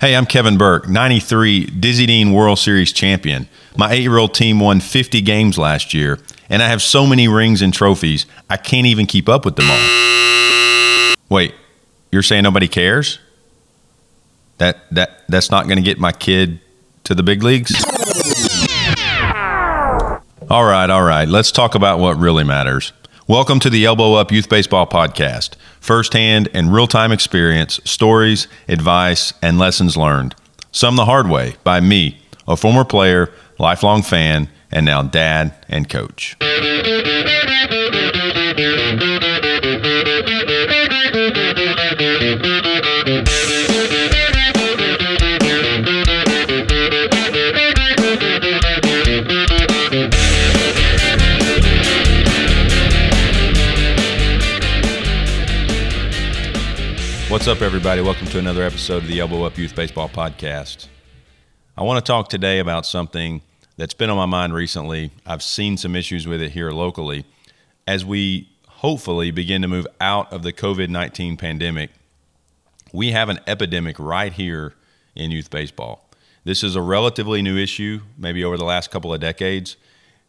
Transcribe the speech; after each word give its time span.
Hey, 0.00 0.14
I'm 0.14 0.26
Kevin 0.26 0.56
Burke, 0.56 0.88
93 0.88 1.66
Dizzy 1.66 2.06
Dean 2.06 2.32
World 2.32 2.60
Series 2.60 2.92
champion. 2.92 3.48
My 3.76 3.90
eight 3.90 4.02
year 4.02 4.16
old 4.16 4.32
team 4.32 4.60
won 4.60 4.78
50 4.78 5.20
games 5.22 5.58
last 5.58 5.92
year, 5.92 6.20
and 6.48 6.62
I 6.62 6.68
have 6.68 6.80
so 6.82 7.04
many 7.04 7.26
rings 7.26 7.62
and 7.62 7.74
trophies, 7.74 8.24
I 8.48 8.58
can't 8.58 8.86
even 8.86 9.06
keep 9.06 9.28
up 9.28 9.44
with 9.44 9.56
them 9.56 9.66
all. 9.68 11.14
Wait, 11.28 11.52
you're 12.12 12.22
saying 12.22 12.44
nobody 12.44 12.68
cares? 12.68 13.18
That, 14.58 14.78
that, 14.92 15.24
that's 15.28 15.50
not 15.50 15.64
going 15.64 15.78
to 15.78 15.82
get 15.82 15.98
my 15.98 16.12
kid 16.12 16.60
to 17.02 17.16
the 17.16 17.24
big 17.24 17.42
leagues? 17.42 17.74
All 20.48 20.64
right, 20.64 20.88
all 20.88 21.02
right. 21.02 21.26
Let's 21.26 21.50
talk 21.50 21.74
about 21.74 21.98
what 21.98 22.16
really 22.18 22.44
matters. 22.44 22.92
Welcome 23.28 23.60
to 23.60 23.68
the 23.68 23.84
Elbow 23.84 24.14
Up 24.14 24.32
Youth 24.32 24.48
Baseball 24.48 24.86
Podcast. 24.86 25.56
Firsthand 25.80 26.48
and 26.54 26.72
real 26.72 26.86
time 26.86 27.12
experience, 27.12 27.78
stories, 27.84 28.48
advice, 28.68 29.34
and 29.42 29.58
lessons 29.58 29.98
learned. 29.98 30.34
Some 30.72 30.96
the 30.96 31.04
hard 31.04 31.28
way 31.28 31.56
by 31.62 31.80
me, 31.80 32.22
a 32.48 32.56
former 32.56 32.86
player, 32.86 33.30
lifelong 33.58 34.00
fan, 34.00 34.48
and 34.72 34.86
now 34.86 35.02
dad 35.02 35.54
and 35.68 35.90
coach. 35.90 36.38
What's 57.48 57.62
up, 57.62 57.66
everybody? 57.66 58.02
Welcome 58.02 58.26
to 58.26 58.38
another 58.38 58.62
episode 58.62 59.04
of 59.04 59.08
the 59.08 59.20
Elbow 59.20 59.44
Up 59.44 59.56
Youth 59.56 59.74
Baseball 59.74 60.10
Podcast. 60.10 60.86
I 61.78 61.82
want 61.82 62.04
to 62.04 62.06
talk 62.06 62.28
today 62.28 62.58
about 62.58 62.84
something 62.84 63.40
that's 63.78 63.94
been 63.94 64.10
on 64.10 64.18
my 64.18 64.26
mind 64.26 64.52
recently. 64.52 65.12
I've 65.24 65.42
seen 65.42 65.78
some 65.78 65.96
issues 65.96 66.26
with 66.26 66.42
it 66.42 66.50
here 66.50 66.72
locally. 66.72 67.24
As 67.86 68.04
we 68.04 68.50
hopefully 68.66 69.30
begin 69.30 69.62
to 69.62 69.68
move 69.68 69.86
out 69.98 70.30
of 70.30 70.42
the 70.42 70.52
COVID 70.52 70.90
19 70.90 71.38
pandemic, 71.38 71.88
we 72.92 73.12
have 73.12 73.30
an 73.30 73.40
epidemic 73.46 73.98
right 73.98 74.34
here 74.34 74.74
in 75.14 75.30
youth 75.30 75.48
baseball. 75.48 76.06
This 76.44 76.62
is 76.62 76.76
a 76.76 76.82
relatively 76.82 77.40
new 77.40 77.56
issue, 77.56 78.02
maybe 78.18 78.44
over 78.44 78.58
the 78.58 78.66
last 78.66 78.90
couple 78.90 79.14
of 79.14 79.22
decades, 79.22 79.78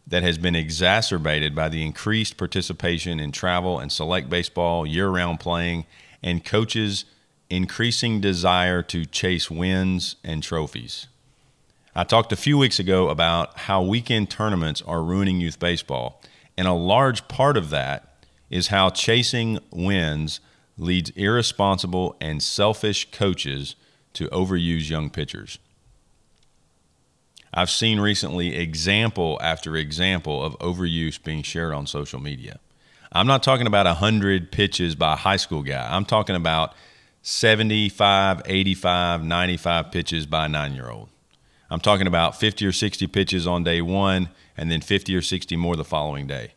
that 0.08 0.23
has 0.23 0.38
been 0.38 0.55
exacerbated 0.55 1.53
by 1.53 1.67
the 1.67 1.86
increased 1.86 2.38
participation 2.38 3.19
in 3.19 3.33
travel 3.33 3.77
and 3.77 3.91
select 3.91 4.30
baseball, 4.30 4.88
year 4.88 5.09
round 5.09 5.41
playing, 5.41 5.86
and 6.21 6.43
coaches' 6.43 7.05
increasing 7.50 8.22
desire 8.22 8.81
to 8.83 9.05
chase 9.05 9.50
wins 9.50 10.16
and 10.23 10.44
trophies. 10.44 11.08
I 11.95 12.03
talked 12.03 12.31
a 12.31 12.38
few 12.38 12.58
weeks 12.58 12.80
ago 12.80 13.09
about 13.09 13.58
how 13.59 13.81
weekend 13.81 14.30
tournaments 14.30 14.81
are 14.83 15.02
ruining 15.02 15.42
youth 15.42 15.59
baseball, 15.59 16.22
and 16.58 16.67
a 16.67 16.73
large 16.73 17.27
part 17.27 17.58
of 17.58 17.72
that 17.72 18.25
is 18.50 18.67
how 18.67 18.89
chasing 18.89 19.59
wins 19.72 20.39
leads 20.77 21.09
irresponsible 21.11 22.16
and 22.22 22.42
selfish 22.42 23.11
coaches 23.11 23.75
to 24.14 24.27
overuse 24.30 24.89
young 24.89 25.09
pitchers. 25.09 25.59
I've 27.53 27.70
seen 27.70 28.00
recently 28.00 28.55
example 28.55 29.39
after 29.42 29.75
example 29.75 30.44
of 30.44 30.58
overuse 30.59 31.22
being 31.22 31.42
shared 31.42 31.73
on 31.73 31.88
social 31.88 32.20
media. 32.20 32.59
I'm 33.11 33.25
not 33.25 33.42
talking 33.42 33.66
about 33.66 33.88
100 33.88 34.52
pitches 34.52 34.94
by 34.94 35.14
a 35.14 35.17
high 35.17 35.38
school 35.38 35.64
guy. 35.64 35.88
I'm 35.89 36.05
talking 36.05 36.36
about 36.36 36.73
75, 37.21 38.41
85, 38.45 39.23
95 39.23 39.91
pitches 39.91 40.25
by 40.25 40.45
a 40.45 40.49
nine 40.49 40.73
year 40.73 40.89
old. 40.89 41.09
I'm 41.69 41.79
talking 41.79 42.07
about 42.07 42.39
50 42.39 42.65
or 42.65 42.71
60 42.71 43.07
pitches 43.07 43.45
on 43.45 43.63
day 43.63 43.81
one 43.81 44.29
and 44.57 44.71
then 44.71 44.81
50 44.81 45.15
or 45.15 45.21
60 45.21 45.55
more 45.55 45.75
the 45.75 45.83
following 45.83 46.27
day. 46.27 46.53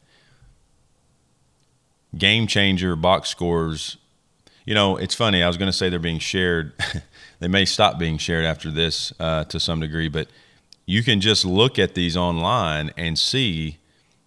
Game 2.16 2.46
changer 2.46 2.96
box 2.96 3.28
scores. 3.28 3.96
You 4.64 4.74
know, 4.74 4.96
it's 4.96 5.14
funny. 5.14 5.42
I 5.42 5.48
was 5.48 5.56
going 5.56 5.70
to 5.70 5.76
say 5.76 5.88
they're 5.88 5.98
being 5.98 6.18
shared. 6.18 6.72
they 7.40 7.48
may 7.48 7.64
stop 7.64 7.98
being 7.98 8.16
shared 8.18 8.44
after 8.44 8.70
this 8.70 9.12
uh, 9.18 9.44
to 9.44 9.58
some 9.58 9.80
degree, 9.80 10.08
but 10.08 10.28
you 10.86 11.02
can 11.02 11.20
just 11.20 11.44
look 11.44 11.78
at 11.78 11.94
these 11.94 12.16
online 12.16 12.90
and 12.96 13.18
see 13.18 13.78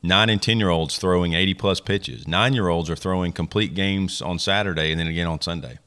nine 0.03 0.29
and 0.29 0.41
10 0.41 0.59
year 0.59 0.69
olds 0.69 0.97
throwing 0.97 1.33
80 1.33 1.53
plus 1.55 1.79
pitches. 1.79 2.27
Nine 2.27 2.53
year 2.53 2.67
olds 2.67 2.89
are 2.89 2.95
throwing 2.95 3.31
complete 3.31 3.73
games 3.73 4.21
on 4.21 4.39
Saturday 4.39 4.91
and 4.91 4.99
then 4.99 5.07
again 5.07 5.27
on 5.27 5.41
Sunday. 5.41 5.79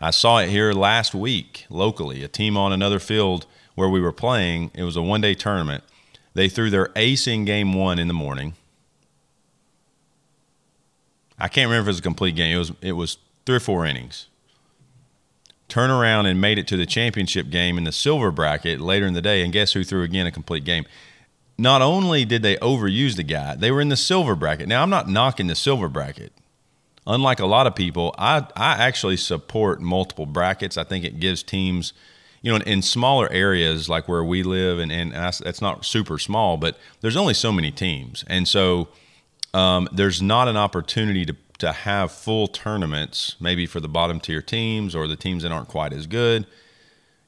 I 0.00 0.10
saw 0.10 0.38
it 0.38 0.48
here 0.48 0.72
last 0.72 1.14
week 1.14 1.66
locally, 1.68 2.22
a 2.22 2.28
team 2.28 2.56
on 2.56 2.72
another 2.72 2.98
field 2.98 3.46
where 3.74 3.88
we 3.88 4.00
were 4.00 4.12
playing. 4.12 4.70
It 4.74 4.84
was 4.84 4.96
a 4.96 5.02
one 5.02 5.20
day 5.20 5.34
tournament. 5.34 5.84
They 6.34 6.48
threw 6.48 6.70
their 6.70 6.90
ace 6.94 7.26
in 7.26 7.44
game 7.44 7.74
one 7.74 7.98
in 7.98 8.08
the 8.08 8.14
morning. 8.14 8.54
I 11.38 11.48
can't 11.48 11.68
remember 11.68 11.82
if 11.82 11.86
it 11.86 11.96
was 11.96 11.98
a 11.98 12.02
complete 12.02 12.36
game. 12.36 12.54
It 12.54 12.58
was 12.58 12.72
it 12.80 12.92
was 12.92 13.18
three 13.46 13.56
or 13.56 13.60
four 13.60 13.86
innings. 13.86 14.28
Turn 15.68 15.90
around 15.90 16.26
and 16.26 16.40
made 16.40 16.58
it 16.58 16.66
to 16.68 16.76
the 16.76 16.86
championship 16.86 17.50
game 17.50 17.76
in 17.76 17.84
the 17.84 17.92
silver 17.92 18.30
bracket 18.30 18.80
later 18.80 19.06
in 19.06 19.14
the 19.14 19.20
day, 19.20 19.42
and 19.42 19.52
guess 19.52 19.72
who 19.72 19.84
threw 19.84 20.02
again 20.02 20.26
a 20.26 20.32
complete 20.32 20.64
game? 20.64 20.86
not 21.58 21.82
only 21.82 22.24
did 22.24 22.42
they 22.42 22.56
overuse 22.56 23.16
the 23.16 23.24
guy, 23.24 23.56
they 23.56 23.72
were 23.72 23.80
in 23.80 23.88
the 23.88 23.96
silver 23.96 24.36
bracket. 24.36 24.68
Now, 24.68 24.82
I'm 24.82 24.90
not 24.90 25.08
knocking 25.08 25.48
the 25.48 25.56
silver 25.56 25.88
bracket. 25.88 26.32
Unlike 27.08 27.40
a 27.40 27.46
lot 27.46 27.66
of 27.66 27.74
people, 27.74 28.14
I, 28.18 28.46
I 28.54 28.74
actually 28.74 29.16
support 29.16 29.80
multiple 29.80 30.26
brackets. 30.26 30.76
I 30.76 30.84
think 30.84 31.04
it 31.06 31.18
gives 31.18 31.42
teams, 31.42 31.94
you 32.42 32.52
know, 32.52 32.62
in 32.64 32.82
smaller 32.82 33.32
areas 33.32 33.88
like 33.88 34.06
where 34.08 34.22
we 34.22 34.42
live, 34.42 34.78
and, 34.78 34.92
and 34.92 35.12
that's 35.12 35.62
not 35.62 35.86
super 35.86 36.18
small, 36.18 36.58
but 36.58 36.78
there's 37.00 37.16
only 37.16 37.32
so 37.32 37.50
many 37.50 37.70
teams. 37.70 38.24
And 38.26 38.46
so 38.46 38.88
um, 39.54 39.88
there's 39.90 40.20
not 40.20 40.48
an 40.48 40.58
opportunity 40.58 41.24
to, 41.24 41.36
to 41.60 41.72
have 41.72 42.12
full 42.12 42.46
tournaments, 42.46 43.36
maybe 43.40 43.64
for 43.64 43.80
the 43.80 43.88
bottom 43.88 44.20
tier 44.20 44.42
teams 44.42 44.94
or 44.94 45.06
the 45.06 45.16
teams 45.16 45.42
that 45.42 45.50
aren't 45.50 45.68
quite 45.68 45.94
as 45.94 46.06
good. 46.06 46.46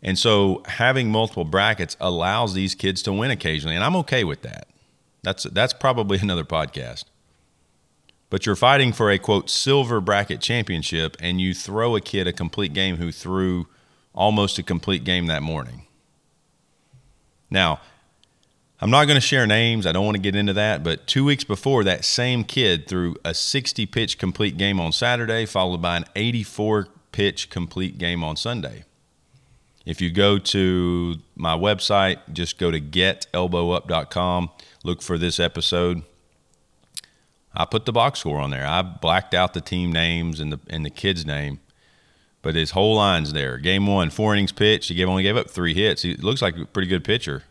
And 0.02 0.18
so 0.18 0.62
having 0.66 1.10
multiple 1.10 1.44
brackets 1.44 1.96
allows 2.00 2.54
these 2.54 2.74
kids 2.74 3.02
to 3.02 3.12
win 3.12 3.30
occasionally, 3.30 3.76
and 3.76 3.84
I'm 3.84 3.96
okay 3.96 4.24
with 4.24 4.42
that. 4.42 4.68
That's 5.22 5.44
that's 5.44 5.72
probably 5.72 6.18
another 6.22 6.44
podcast. 6.44 7.04
But 8.30 8.46
you're 8.46 8.56
fighting 8.56 8.92
for 8.92 9.10
a 9.10 9.18
quote 9.18 9.50
silver 9.50 10.00
bracket 10.00 10.40
championship 10.40 11.16
and 11.20 11.40
you 11.40 11.52
throw 11.52 11.96
a 11.96 12.00
kid 12.00 12.28
a 12.28 12.32
complete 12.32 12.72
game 12.72 12.96
who 12.96 13.10
threw 13.10 13.66
almost 14.14 14.58
a 14.58 14.62
complete 14.62 15.04
game 15.04 15.26
that 15.26 15.42
morning. 15.42 15.86
Now, 17.50 17.80
I'm 18.80 18.90
not 18.90 19.06
going 19.06 19.16
to 19.16 19.20
share 19.20 19.46
names. 19.46 19.84
I 19.84 19.92
don't 19.92 20.04
want 20.04 20.16
to 20.16 20.22
get 20.22 20.36
into 20.36 20.52
that, 20.54 20.82
but 20.82 21.06
2 21.06 21.24
weeks 21.24 21.44
before 21.44 21.84
that 21.84 22.04
same 22.04 22.44
kid 22.44 22.86
threw 22.86 23.16
a 23.24 23.34
60 23.34 23.84
pitch 23.86 24.16
complete 24.16 24.56
game 24.56 24.80
on 24.80 24.92
Saturday 24.92 25.44
followed 25.44 25.82
by 25.82 25.96
an 25.96 26.04
84 26.14 26.88
pitch 27.12 27.50
complete 27.50 27.98
game 27.98 28.22
on 28.22 28.36
Sunday. 28.36 28.84
If 29.84 30.00
you 30.00 30.10
go 30.10 30.38
to 30.38 31.16
my 31.34 31.56
website, 31.56 32.18
just 32.32 32.58
go 32.58 32.70
to 32.70 32.80
getelbowup.com, 32.80 34.50
look 34.84 35.02
for 35.02 35.18
this 35.18 35.40
episode. 35.40 36.02
I 37.54 37.64
put 37.64 37.84
the 37.84 37.92
box 37.92 38.20
score 38.20 38.38
on 38.38 38.50
there. 38.50 38.66
I 38.66 38.82
blacked 38.82 39.34
out 39.34 39.54
the 39.54 39.60
team 39.60 39.92
names 39.92 40.40
and 40.40 40.52
the 40.52 40.60
and 40.68 40.84
the 40.84 40.90
kid's 40.90 41.26
name, 41.26 41.60
but 42.42 42.54
his 42.54 42.72
whole 42.72 42.96
line's 42.96 43.32
there. 43.32 43.58
Game 43.58 43.86
one, 43.86 44.10
four 44.10 44.34
innings 44.34 44.52
pitched. 44.52 44.88
He 44.88 44.94
gave, 44.94 45.08
only 45.08 45.22
gave 45.22 45.36
up 45.36 45.50
three 45.50 45.74
hits. 45.74 46.02
He 46.02 46.14
looks 46.14 46.42
like 46.42 46.56
a 46.56 46.64
pretty 46.66 46.88
good 46.88 47.04
pitcher. 47.04 47.44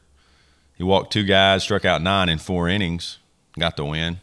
He 0.78 0.84
walked 0.84 1.12
two 1.12 1.26
guys, 1.26 1.64
struck 1.64 1.84
out 1.84 2.02
nine 2.02 2.30
in 2.30 2.38
four 2.38 2.70
innings, 2.70 3.18
got 3.58 3.76
the 3.76 3.84
win. 3.84 4.22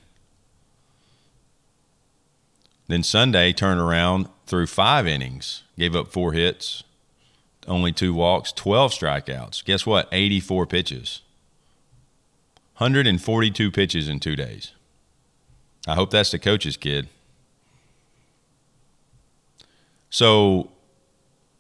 Then 2.89 3.03
Sunday 3.03 3.53
turned 3.53 3.81
around 3.81 4.29
threw 4.47 4.67
five 4.67 5.07
innings, 5.07 5.65
gave 5.77 5.95
up 5.95 6.09
four 6.09 6.33
hits, 6.33 6.85
only 7.67 7.93
two 7.93 8.15
walks, 8.15 8.53
12 8.53 8.93
strikeouts. 8.93 9.65
Guess 9.65 9.85
what? 9.87 10.09
84 10.13 10.67
pitches. 10.67 11.23
142 12.79 13.71
pitches 13.71 14.09
in 14.09 14.21
two 14.21 14.37
days. 14.37 14.73
I 15.87 15.95
hope 15.95 16.11
that's 16.11 16.31
the 16.31 16.39
coach's 16.39 16.77
kid. 16.77 17.09
So 20.11 20.71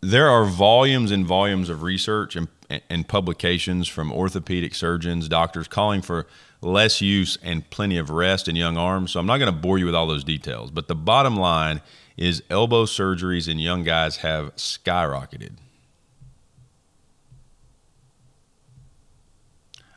there 0.00 0.28
are 0.28 0.44
volumes 0.44 1.10
and 1.10 1.26
volumes 1.26 1.68
of 1.68 1.82
research 1.82 2.36
and, 2.36 2.48
and 2.90 3.06
publications 3.06 3.86
from 3.88 4.12
orthopedic 4.12 4.74
surgeons, 4.74 5.28
doctors 5.28 5.68
calling 5.68 6.02
for 6.02 6.26
less 6.60 7.00
use 7.00 7.38
and 7.42 7.68
plenty 7.70 7.98
of 7.98 8.10
rest 8.10 8.48
in 8.48 8.56
young 8.56 8.76
arms. 8.76 9.12
So 9.12 9.20
I'm 9.20 9.26
not 9.26 9.38
going 9.38 9.52
to 9.52 9.58
bore 9.58 9.78
you 9.78 9.86
with 9.86 9.94
all 9.94 10.06
those 10.06 10.24
details. 10.24 10.70
But 10.70 10.88
the 10.88 10.94
bottom 10.94 11.36
line 11.36 11.80
is 12.16 12.42
elbow 12.50 12.84
surgeries 12.86 13.48
in 13.48 13.58
young 13.58 13.84
guys 13.84 14.18
have 14.18 14.54
skyrocketed. 14.56 15.52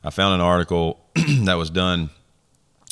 I 0.03 0.09
found 0.11 0.35
an 0.35 0.41
article 0.41 0.99
that 1.15 1.55
was 1.55 1.69
done 1.69 2.09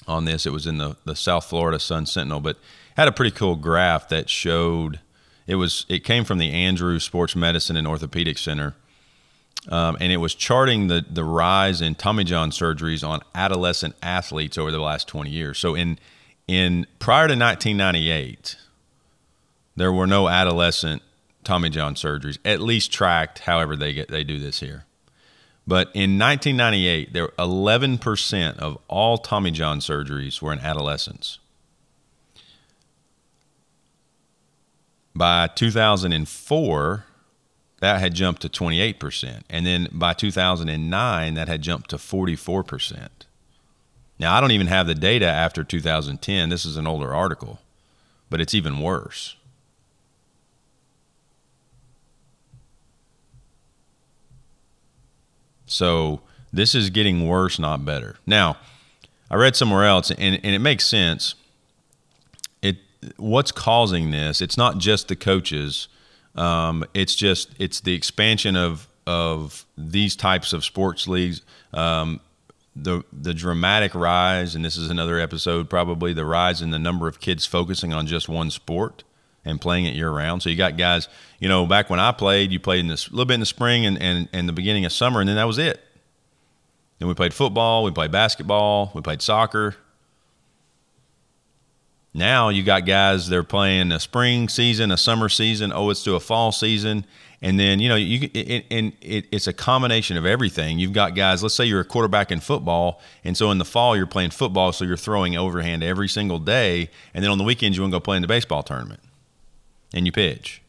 on 0.08 0.26
this. 0.26 0.46
It 0.46 0.52
was 0.52 0.68
in 0.68 0.78
the, 0.78 0.96
the 1.06 1.16
South 1.16 1.46
Florida 1.46 1.80
Sun 1.80 2.06
Sentinel, 2.06 2.40
but 2.40 2.58
had 2.96 3.08
a 3.08 3.12
pretty 3.12 3.32
cool 3.32 3.56
graph 3.56 4.10
that 4.10 4.30
showed 4.30 5.00
It 5.46 5.56
was 5.56 5.86
it 5.90 6.04
came 6.04 6.24
from 6.24 6.38
the 6.38 6.52
Andrews 6.52 7.04
Sports 7.04 7.36
Medicine 7.36 7.78
and 7.78 7.88
Orthopedic 7.88 8.38
Center, 8.38 8.76
um, 9.70 9.98
and 10.00 10.12
it 10.12 10.18
was 10.18 10.36
charting 10.36 10.88
the 10.88 11.06
the 11.10 11.24
rise 11.24 11.82
in 11.82 11.96
Tommy 11.96 12.24
John 12.24 12.52
surgeries 12.52 13.08
on 13.08 13.22
adolescent 13.36 13.96
athletes 14.02 14.58
over 14.58 14.72
the 14.72 14.80
last 14.80 15.08
20 15.08 15.30
years. 15.30 15.58
So 15.60 15.76
in 15.76 16.00
in 16.48 16.88
prior 17.00 17.28
to 17.28 17.36
1998, 17.36 18.58
there 19.76 19.92
were 19.92 20.08
no 20.08 20.28
adolescent 20.28 21.02
Tommy 21.44 21.70
John 21.70 21.96
surgeries, 21.96 22.38
at 22.44 22.60
least 22.60 22.92
tracked. 22.92 23.40
However, 23.40 23.76
they 23.76 23.94
get 23.94 24.10
they 24.10 24.24
do 24.24 24.40
this 24.40 24.60
here. 24.60 24.86
But 25.68 25.88
in 25.94 26.18
1998, 26.18 27.12
there 27.12 27.28
11% 27.38 28.58
of 28.58 28.78
all 28.88 29.18
Tommy 29.18 29.52
John 29.52 29.80
surgeries 29.80 30.42
were 30.42 30.54
in 30.54 30.60
adolescents. 30.60 31.40
By 35.14 35.48
2004, 35.48 37.06
that 37.80 38.00
had 38.00 38.14
jumped 38.14 38.44
to 38.44 38.50
28%. 38.50 39.42
And 39.50 39.66
then 39.66 39.90
by 39.92 40.14
2009, 40.14 41.34
that 41.34 41.48
had 41.48 41.62
jumped 41.62 41.90
to 41.90 41.98
44%. 41.98 43.10
Now, 44.20 44.36
I 44.36 44.42
don't 44.42 44.52
even 44.52 44.68
have 44.68 44.88
the 44.88 44.96
data 44.96 45.26
after 45.26 45.64
2010. 45.64 46.50
This 46.50 46.66
is 46.66 46.78
an 46.78 46.88
older 46.88 47.14
article, 47.14 47.60
but 48.30 48.40
it's 48.40 48.54
even 48.54 48.80
worse. 48.80 49.37
So 55.68 56.22
this 56.52 56.74
is 56.74 56.90
getting 56.90 57.28
worse, 57.28 57.60
not 57.60 57.86
better. 57.86 58.16
Now, 58.26 58.58
I 59.30 59.36
read 59.36 59.56
somewhere 59.56 59.84
else, 59.86 60.10
and, 60.10 60.20
and 60.44 60.56
it 60.56 60.60
makes 60.60 60.86
sense 60.86 61.36
It 62.62 62.78
what's 63.18 63.52
causing 63.52 64.12
this? 64.12 64.42
It's 64.42 64.58
not 64.58 64.78
just 64.78 65.10
the 65.10 65.16
coaches. 65.16 65.88
Um, 66.36 66.86
it's 66.94 67.16
just 67.16 67.54
it's 67.60 67.82
the 67.82 67.94
expansion 67.94 68.56
of 68.56 68.88
of 69.06 69.66
these 69.78 70.16
types 70.16 70.54
of 70.54 70.64
sports 70.64 71.08
leagues. 71.08 71.42
Um, 71.74 72.22
the 72.76 73.04
the 73.12 73.34
dramatic 73.34 73.94
rise, 73.96 74.56
and 74.56 74.64
this 74.64 74.78
is 74.78 74.90
another 74.90 75.20
episode 75.20 75.70
probably 75.70 76.14
the 76.14 76.26
rise 76.26 76.62
in 76.62 76.70
the 76.70 76.80
number 76.80 77.08
of 77.08 77.20
kids 77.20 77.46
focusing 77.46 77.92
on 77.94 78.08
just 78.08 78.30
one 78.30 78.50
sport 78.52 79.04
and 79.48 79.60
playing 79.60 79.86
it 79.86 79.96
year 79.96 80.12
round. 80.12 80.44
So 80.44 80.50
you 80.50 80.56
got 80.56 80.78
guys, 80.78 81.08
you 81.40 81.48
know, 81.48 81.66
back 81.66 81.90
when 81.90 82.00
I 82.00 82.12
played, 82.12 82.52
you 82.52 82.60
played 82.60 82.82
in 82.82 82.88
this 82.88 83.10
little 83.12 83.26
bit 83.26 83.36
in 83.36 83.40
the 83.40 83.46
spring 83.46 83.86
and, 83.86 84.02
and, 84.02 84.30
and 84.34 84.48
the 84.48 84.54
beginning 84.54 84.86
of 84.86 84.92
summer, 84.92 85.20
and 85.20 85.28
then 85.28 85.36
that 85.38 85.48
was 85.48 85.58
it. 85.58 85.80
Then 87.00 87.08
we 87.08 87.14
played 87.14 87.34
football, 87.34 87.84
we 87.84 87.92
played 87.92 88.12
basketball, 88.12 88.92
we 88.94 89.02
played 89.02 89.22
soccer, 89.22 89.76
now 92.18 92.50
you 92.50 92.64
got 92.64 92.88
guys 92.88 93.30
they're 93.30 93.44
playing 93.44 93.92
a 93.92 94.00
spring 94.00 94.50
season, 94.50 94.92
a 94.92 94.98
summer 94.98 95.30
season. 95.30 95.72
Oh, 95.72 95.92
it's 95.92 96.04
to 96.04 96.16
a 96.16 96.20
fall 96.20 96.52
season, 96.52 97.06
and 97.44 97.60
then 97.60 97.80
you 97.80 97.88
know 97.88 97.96
you 97.96 98.28
it, 98.34 98.66
and 98.72 98.94
it, 99.02 99.28
it's 99.32 99.46
a 99.46 99.54
combination 99.54 100.18
of 100.18 100.26
everything. 100.26 100.80
You've 100.80 100.94
got 100.94 101.14
guys. 101.14 101.44
Let's 101.44 101.54
say 101.54 101.66
you're 101.66 101.82
a 101.82 101.86
quarterback 101.86 102.32
in 102.32 102.40
football, 102.40 103.02
and 103.24 103.38
so 103.38 103.52
in 103.52 103.60
the 103.60 103.66
fall 103.66 103.96
you're 103.96 104.08
playing 104.08 104.32
football, 104.32 104.72
so 104.72 104.84
you're 104.84 104.98
throwing 104.98 105.38
overhand 105.38 105.84
every 105.84 106.08
single 106.08 106.40
day, 106.40 106.90
and 107.14 107.24
then 107.24 107.30
on 107.30 107.38
the 107.38 107.44
weekends 107.44 107.78
you 107.78 107.84
want 107.84 107.94
to 107.94 107.98
go 107.98 108.00
play 108.00 108.16
in 108.16 108.24
the 108.24 108.28
baseball 108.28 108.64
tournament, 108.64 109.00
and 109.98 110.06
you 110.06 110.12
pitch. 110.12 110.62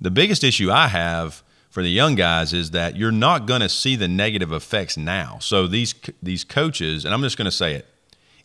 The 0.00 0.10
biggest 0.10 0.44
issue 0.44 0.70
I 0.70 0.88
have 0.88 1.42
for 1.70 1.82
the 1.82 1.90
young 1.90 2.14
guys 2.14 2.52
is 2.52 2.72
that 2.72 2.96
you're 2.96 3.10
not 3.10 3.46
going 3.46 3.62
to 3.62 3.68
see 3.68 3.96
the 3.96 4.08
negative 4.08 4.52
effects 4.52 4.96
now. 4.96 5.38
So 5.40 5.66
these 5.66 5.94
these 6.22 6.44
coaches, 6.44 7.04
and 7.04 7.14
I'm 7.14 7.22
just 7.22 7.38
going 7.38 7.46
to 7.46 7.50
say 7.50 7.74
it 7.74 7.86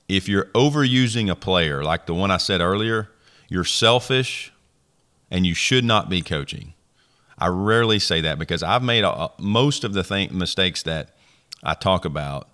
if 0.08 0.30
you're 0.30 0.46
overusing 0.46 1.30
a 1.30 1.36
player, 1.36 1.84
like 1.84 2.06
the 2.06 2.14
one 2.14 2.32
I 2.32 2.38
said 2.38 2.62
earlier, 2.62 3.10
you're 3.50 3.66
selfish 3.66 4.54
and 5.30 5.46
you 5.46 5.54
should 5.54 5.84
not 5.84 6.10
be 6.10 6.22
coaching. 6.22 6.74
I 7.38 7.48
rarely 7.48 8.00
say 8.00 8.22
that 8.22 8.40
because 8.40 8.64
I've 8.64 8.84
made 8.84 9.04
a, 9.04 9.30
most 9.38 9.84
of 9.84 9.94
the 9.94 10.04
th- 10.04 10.32
mistakes 10.32 10.84
that 10.84 11.16
I 11.64 11.74
talk 11.74 12.06
about. 12.06 12.50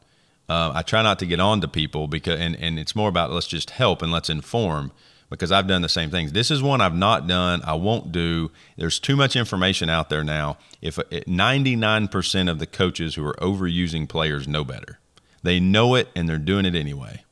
Uh, 0.49 0.71
I 0.75 0.81
try 0.81 1.01
not 1.01 1.19
to 1.19 1.25
get 1.25 1.39
on 1.39 1.61
to 1.61 1.67
people 1.67 2.07
because, 2.07 2.39
and, 2.39 2.55
and 2.57 2.77
it's 2.77 2.95
more 2.95 3.07
about 3.07 3.31
let's 3.31 3.47
just 3.47 3.69
help 3.69 4.01
and 4.01 4.11
let's 4.11 4.29
inform 4.29 4.91
because 5.33 5.51
I've 5.51 5.65
done 5.65 5.81
the 5.81 5.89
same 5.89 6.11
things. 6.11 6.31
This 6.31 6.51
is 6.51 6.61
one 6.61 6.79
I've 6.79 6.95
not 6.95 7.25
done. 7.25 7.63
I 7.65 7.73
won't 7.73 8.11
do. 8.11 8.51
There's 8.77 8.99
too 8.99 9.15
much 9.15 9.35
information 9.35 9.89
out 9.89 10.09
there 10.09 10.23
now. 10.23 10.59
If 10.79 10.99
uh, 10.99 11.03
99% 11.09 12.51
of 12.51 12.59
the 12.59 12.67
coaches 12.67 13.15
who 13.15 13.25
are 13.25 13.33
overusing 13.35 14.07
players 14.07 14.47
know 14.47 14.63
better, 14.63 14.99
they 15.41 15.59
know 15.59 15.95
it 15.95 16.09
and 16.15 16.29
they're 16.29 16.37
doing 16.37 16.65
it 16.65 16.75
anyway. 16.75 17.23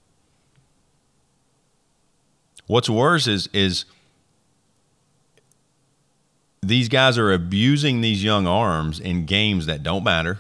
What's 2.66 2.90
worse 2.90 3.28
is 3.28 3.48
is 3.54 3.86
these 6.64 6.90
guys 6.90 7.20
are 7.20 7.32
abusing 7.32 8.02
these 8.02 8.24
young 8.24 8.48
arms 8.48 9.00
in 9.00 9.26
games 9.26 9.68
that 9.68 9.84
don't 9.84 10.04
matter, 10.04 10.40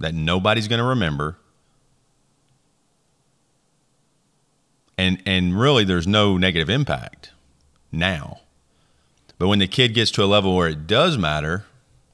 that 0.00 0.12
nobody's 0.12 0.66
going 0.66 0.80
to 0.80 0.84
remember. 0.84 1.36
And 5.00 5.22
and 5.24 5.58
really 5.58 5.84
there's 5.84 6.06
no 6.06 6.36
negative 6.36 6.68
impact 6.68 7.30
now. 7.90 8.40
But 9.38 9.48
when 9.48 9.58
the 9.58 9.66
kid 9.66 9.94
gets 9.94 10.10
to 10.12 10.24
a 10.24 10.26
level 10.26 10.54
where 10.54 10.68
it 10.68 10.86
does 10.86 11.16
matter, 11.16 11.64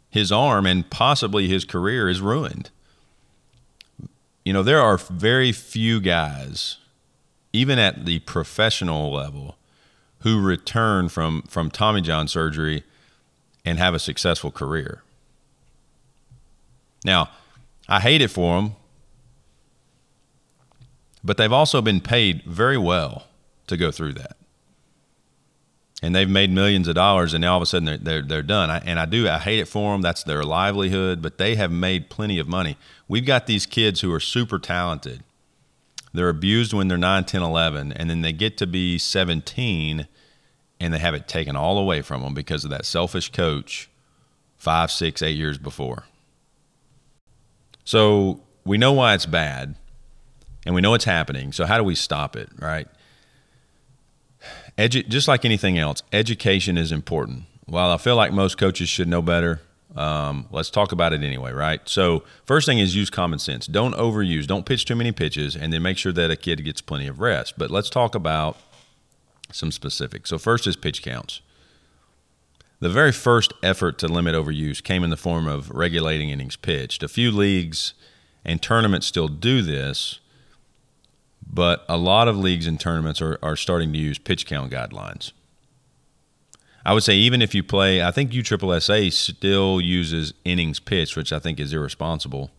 his 0.09 0.31
arm 0.31 0.67
and 0.67 0.89
possibly 0.89 1.49
his 1.49 1.65
career 1.65 2.09
is 2.09 2.21
ruined. 2.21 2.71
You 4.45 4.53
know, 4.53 4.63
there 4.63 4.81
are 4.81 4.97
very 4.97 5.51
few 5.51 6.01
guys 6.01 6.77
even 7.57 7.79
at 7.79 8.05
the 8.05 8.19
professional 8.21 9.11
level, 9.11 9.57
who 10.21 10.43
return 10.43 11.09
from, 11.09 11.41
from 11.49 11.71
Tommy 11.71 12.03
John 12.03 12.29
surgery 12.29 12.85
and 13.65 13.79
have 13.79 13.95
a 13.95 13.99
successful 13.99 14.51
career. 14.51 15.03
Now, 17.03 17.31
I 17.89 18.01
hate 18.01 18.21
it 18.21 18.29
for 18.29 18.61
them, 18.61 18.77
but 21.27 21.37
they've 21.37 21.53
also 21.53 21.83
been 21.83 22.01
paid 22.01 22.43
very 22.45 22.79
well 22.79 23.27
to 23.67 23.77
go 23.77 23.91
through 23.91 24.15
that. 24.15 24.37
And 26.03 26.15
they've 26.15 26.29
made 26.29 26.51
millions 26.51 26.89
of 26.89 26.95
dollars, 26.95 27.35
and 27.35 27.43
now 27.43 27.53
all 27.53 27.57
of 27.57 27.63
a 27.63 27.67
sudden 27.67 27.87
they're, 27.87 27.99
they're, 27.99 28.23
they're 28.23 28.43
done. 28.43 28.71
I, 28.71 28.79
and 28.79 28.99
I 28.99 29.07
do, 29.07 29.29
I 29.29 29.39
hate 29.39 29.59
it 29.59 29.67
for 29.67 29.93
them. 29.93 30.03
That's 30.03 30.23
their 30.23 30.45
livelihood, 30.45 31.23
but 31.23 31.39
they 31.39 31.57
have 31.57 31.73
made 31.73 32.11
plenty 32.11 32.39
of 32.39 32.47
money. 32.47 32.77
We've 33.09 33.25
got 33.25 33.47
these 33.47 33.67
kids 33.67 34.01
who 34.01 34.13
are 34.13 34.21
super 34.21 34.59
talented 34.59 35.23
they're 36.17 36.29
abused 36.31 36.73
when 36.73 36.89
they're 36.89 36.97
9, 36.97 37.25
10, 37.25 37.43
11, 37.43 37.93
and 37.93 38.09
then 38.09 38.23
they 38.23 38.33
get 38.33 38.57
to 38.59 38.67
be 38.67 38.99
17 38.99 40.09
and 40.81 40.95
they 40.95 40.99
have 40.99 41.15
it 41.15 41.29
taken 41.29 41.57
all 41.57 41.79
away 41.79 42.03
from 42.03 42.23
them 42.23 42.35
because 42.35 42.65
of 42.65 42.71
that 42.71 42.85
selfish 42.85 43.31
coach 43.31 43.89
five, 44.57 44.91
six, 44.91 45.23
eight 45.23 45.37
years 45.37 45.59
before. 45.59 46.05
So 47.85 48.41
we 48.65 48.79
know 48.79 48.93
why 48.93 49.15
it's 49.15 49.27
bad 49.27 49.77
and 50.67 50.75
we 50.75 50.81
know 50.81 50.93
it's 50.95 51.05
happening. 51.05 51.53
So, 51.53 51.65
how 51.65 51.79
do 51.79 51.85
we 51.85 51.95
stop 51.95 52.37
it, 52.37 52.51
right? 52.59 52.89
Edu- 54.77 55.09
just 55.09 55.29
like 55.29 55.45
anything 55.45 55.79
else, 55.79 56.03
education 56.13 56.77
is 56.77 56.93
important. 56.93 57.45
While 57.65 57.91
I 57.91 57.97
feel 57.97 58.17
like 58.17 58.33
most 58.33 58.59
coaches 58.59 58.89
should 58.89 59.09
know 59.09 59.23
better, 59.23 59.61
um, 59.97 60.47
let's 60.51 60.69
talk 60.69 60.93
about 60.93 61.13
it 61.13 61.23
anyway, 61.23 61.53
right? 61.53 61.81
So, 61.89 62.25
first 62.45 62.67
thing 62.67 62.81
is 62.81 62.95
use 62.95 63.09
common 63.09 63.39
sense. 63.39 63.67
Don't 63.67 63.95
overuse, 63.95 64.47
don't 64.47 64.67
pitch 64.67 64.85
too 64.85 64.97
many 64.97 65.13
pitches, 65.13 65.57
and 65.57 65.73
then 65.73 65.83
make 65.83 65.97
sure 65.97 66.13
that 66.13 66.31
a 66.31 66.37
kid 66.37 66.63
gets 66.65 66.81
plenty 66.83 67.07
of 67.07 67.21
rest. 67.21 67.55
But 67.57 67.71
let's 67.71 67.89
talk 67.89 68.15
about 68.15 68.59
some 69.53 69.71
specifics. 69.71 70.31
So, 70.31 70.39
first 70.39 70.67
is 70.67 70.77
pitch 70.77 71.03
counts. 71.03 71.41
The 72.81 72.91
very 72.91 73.13
first 73.13 73.55
effort 73.63 73.99
to 74.01 74.09
limit 74.09 74.35
overuse 74.35 74.83
came 74.83 75.03
in 75.03 75.09
the 75.09 75.17
form 75.17 75.47
of 75.47 75.71
regulating 75.71 76.29
innings 76.29 76.57
pitched. 76.57 77.03
A 77.03 77.09
few 77.09 77.31
leagues 77.31 77.95
and 78.45 78.61
tournaments 78.61 79.07
still 79.07 79.29
do 79.29 79.63
this, 79.63 80.21
but 81.57 81.87
a 81.89 81.97
lot 81.97 82.29
of 82.29 82.37
leagues 82.37 82.67
and 82.67 82.79
tournaments 82.79 83.23
are, 83.23 83.39
are 83.43 83.57
starting 83.57 83.91
to 83.91 83.99
use 83.99 84.19
pitch 84.19 84.45
count 84.45 84.71
guidelines. 84.71 85.33
I 86.85 86.93
would 86.93 87.03
say 87.03 87.15
even 87.15 87.41
if 87.41 87.55
you 87.55 87.63
play, 87.63 88.03
I 88.03 88.11
think 88.11 88.31
USSSA 88.31 89.11
still 89.11 89.81
uses 89.81 90.35
innings 90.45 90.79
pitched, 90.79 91.17
which 91.17 91.33
I 91.33 91.39
think 91.39 91.59
is 91.59 91.73
irresponsible. 91.73 92.51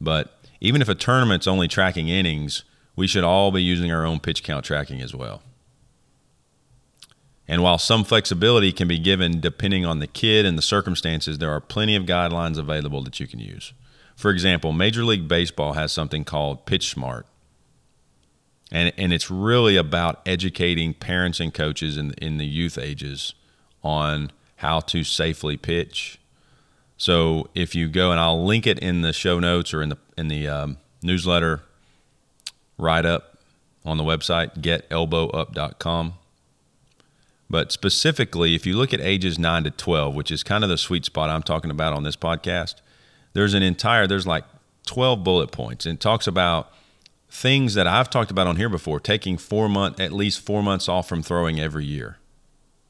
But 0.00 0.38
even 0.60 0.80
if 0.80 0.88
a 0.88 0.94
tournament's 0.94 1.48
only 1.48 1.66
tracking 1.66 2.06
innings, 2.06 2.62
we 2.94 3.08
should 3.08 3.24
all 3.24 3.50
be 3.50 3.64
using 3.64 3.90
our 3.90 4.06
own 4.06 4.20
pitch 4.20 4.44
count 4.44 4.64
tracking 4.64 5.00
as 5.02 5.12
well. 5.12 5.42
And 7.48 7.64
while 7.64 7.78
some 7.78 8.04
flexibility 8.04 8.70
can 8.70 8.86
be 8.86 9.00
given 9.00 9.40
depending 9.40 9.84
on 9.84 9.98
the 9.98 10.06
kid 10.06 10.46
and 10.46 10.56
the 10.56 10.62
circumstances, 10.62 11.38
there 11.38 11.50
are 11.50 11.60
plenty 11.60 11.96
of 11.96 12.04
guidelines 12.04 12.58
available 12.58 13.02
that 13.02 13.18
you 13.18 13.26
can 13.26 13.40
use. 13.40 13.72
For 14.14 14.30
example, 14.30 14.72
Major 14.72 15.04
League 15.04 15.26
Baseball 15.26 15.72
has 15.72 15.90
something 15.90 16.24
called 16.24 16.64
Pitch 16.64 16.90
Smart. 16.90 17.26
And, 18.72 18.92
and 18.96 19.12
it's 19.12 19.30
really 19.30 19.76
about 19.76 20.20
educating 20.26 20.94
parents 20.94 21.40
and 21.40 21.52
coaches 21.52 21.96
in, 21.96 22.12
in 22.14 22.38
the 22.38 22.46
youth 22.46 22.78
ages 22.78 23.34
on 23.82 24.30
how 24.56 24.80
to 24.80 25.02
safely 25.02 25.56
pitch. 25.56 26.18
So 26.96 27.48
if 27.54 27.74
you 27.74 27.88
go 27.88 28.10
and 28.10 28.20
I'll 28.20 28.44
link 28.44 28.66
it 28.66 28.78
in 28.78 29.00
the 29.00 29.12
show 29.12 29.40
notes 29.40 29.72
or 29.72 29.82
in 29.82 29.88
the 29.88 29.98
in 30.16 30.28
the 30.28 30.46
um, 30.46 30.76
newsletter 31.02 31.62
write 32.76 33.06
up 33.06 33.38
on 33.84 33.96
the 33.96 34.04
website 34.04 34.58
getelbowup.com. 34.58 36.14
But 37.48 37.72
specifically, 37.72 38.54
if 38.54 38.66
you 38.66 38.76
look 38.76 38.94
at 38.94 39.00
ages 39.00 39.38
9 39.38 39.64
to 39.64 39.70
12, 39.70 40.14
which 40.14 40.30
is 40.30 40.44
kind 40.44 40.62
of 40.62 40.70
the 40.70 40.78
sweet 40.78 41.04
spot 41.04 41.30
I'm 41.30 41.42
talking 41.42 41.70
about 41.70 41.92
on 41.92 42.04
this 42.04 42.16
podcast, 42.16 42.76
there's 43.32 43.54
an 43.54 43.62
entire, 43.62 44.06
there's 44.06 44.26
like 44.26 44.44
12 44.86 45.24
bullet 45.24 45.50
points 45.50 45.86
and 45.86 45.96
it 45.96 46.00
talks 46.00 46.26
about 46.26 46.72
things 47.30 47.74
that 47.74 47.86
I've 47.86 48.10
talked 48.10 48.30
about 48.30 48.46
on 48.46 48.56
here 48.56 48.68
before, 48.68 48.98
taking 48.98 49.38
four 49.38 49.68
month, 49.68 50.00
at 50.00 50.12
least 50.12 50.40
four 50.40 50.62
months 50.62 50.88
off 50.88 51.08
from 51.08 51.22
throwing 51.22 51.60
every 51.60 51.84
year, 51.84 52.18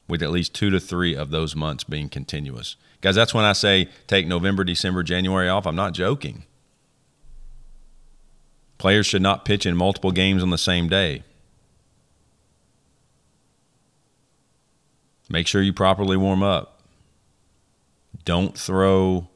with 0.07 0.23
at 0.23 0.31
least 0.31 0.55
two 0.55 0.69
to 0.71 0.79
three 0.79 1.15
of 1.15 1.29
those 1.29 1.55
months 1.55 1.83
being 1.83 2.09
continuous. 2.09 2.75
Guys, 3.01 3.15
that's 3.15 3.33
when 3.33 3.45
I 3.45 3.53
say 3.53 3.89
take 4.07 4.27
November, 4.27 4.63
December, 4.63 5.03
January 5.03 5.47
off. 5.47 5.65
I'm 5.65 5.75
not 5.75 5.93
joking. 5.93 6.43
Players 8.77 9.05
should 9.05 9.21
not 9.21 9.45
pitch 9.45 9.65
in 9.65 9.77
multiple 9.77 10.11
games 10.11 10.41
on 10.41 10.49
the 10.49 10.57
same 10.57 10.89
day. 10.89 11.23
Make 15.29 15.47
sure 15.47 15.61
you 15.61 15.71
properly 15.71 16.17
warm 16.17 16.43
up. 16.43 16.81
Don't 18.25 18.57
throw 18.57 19.29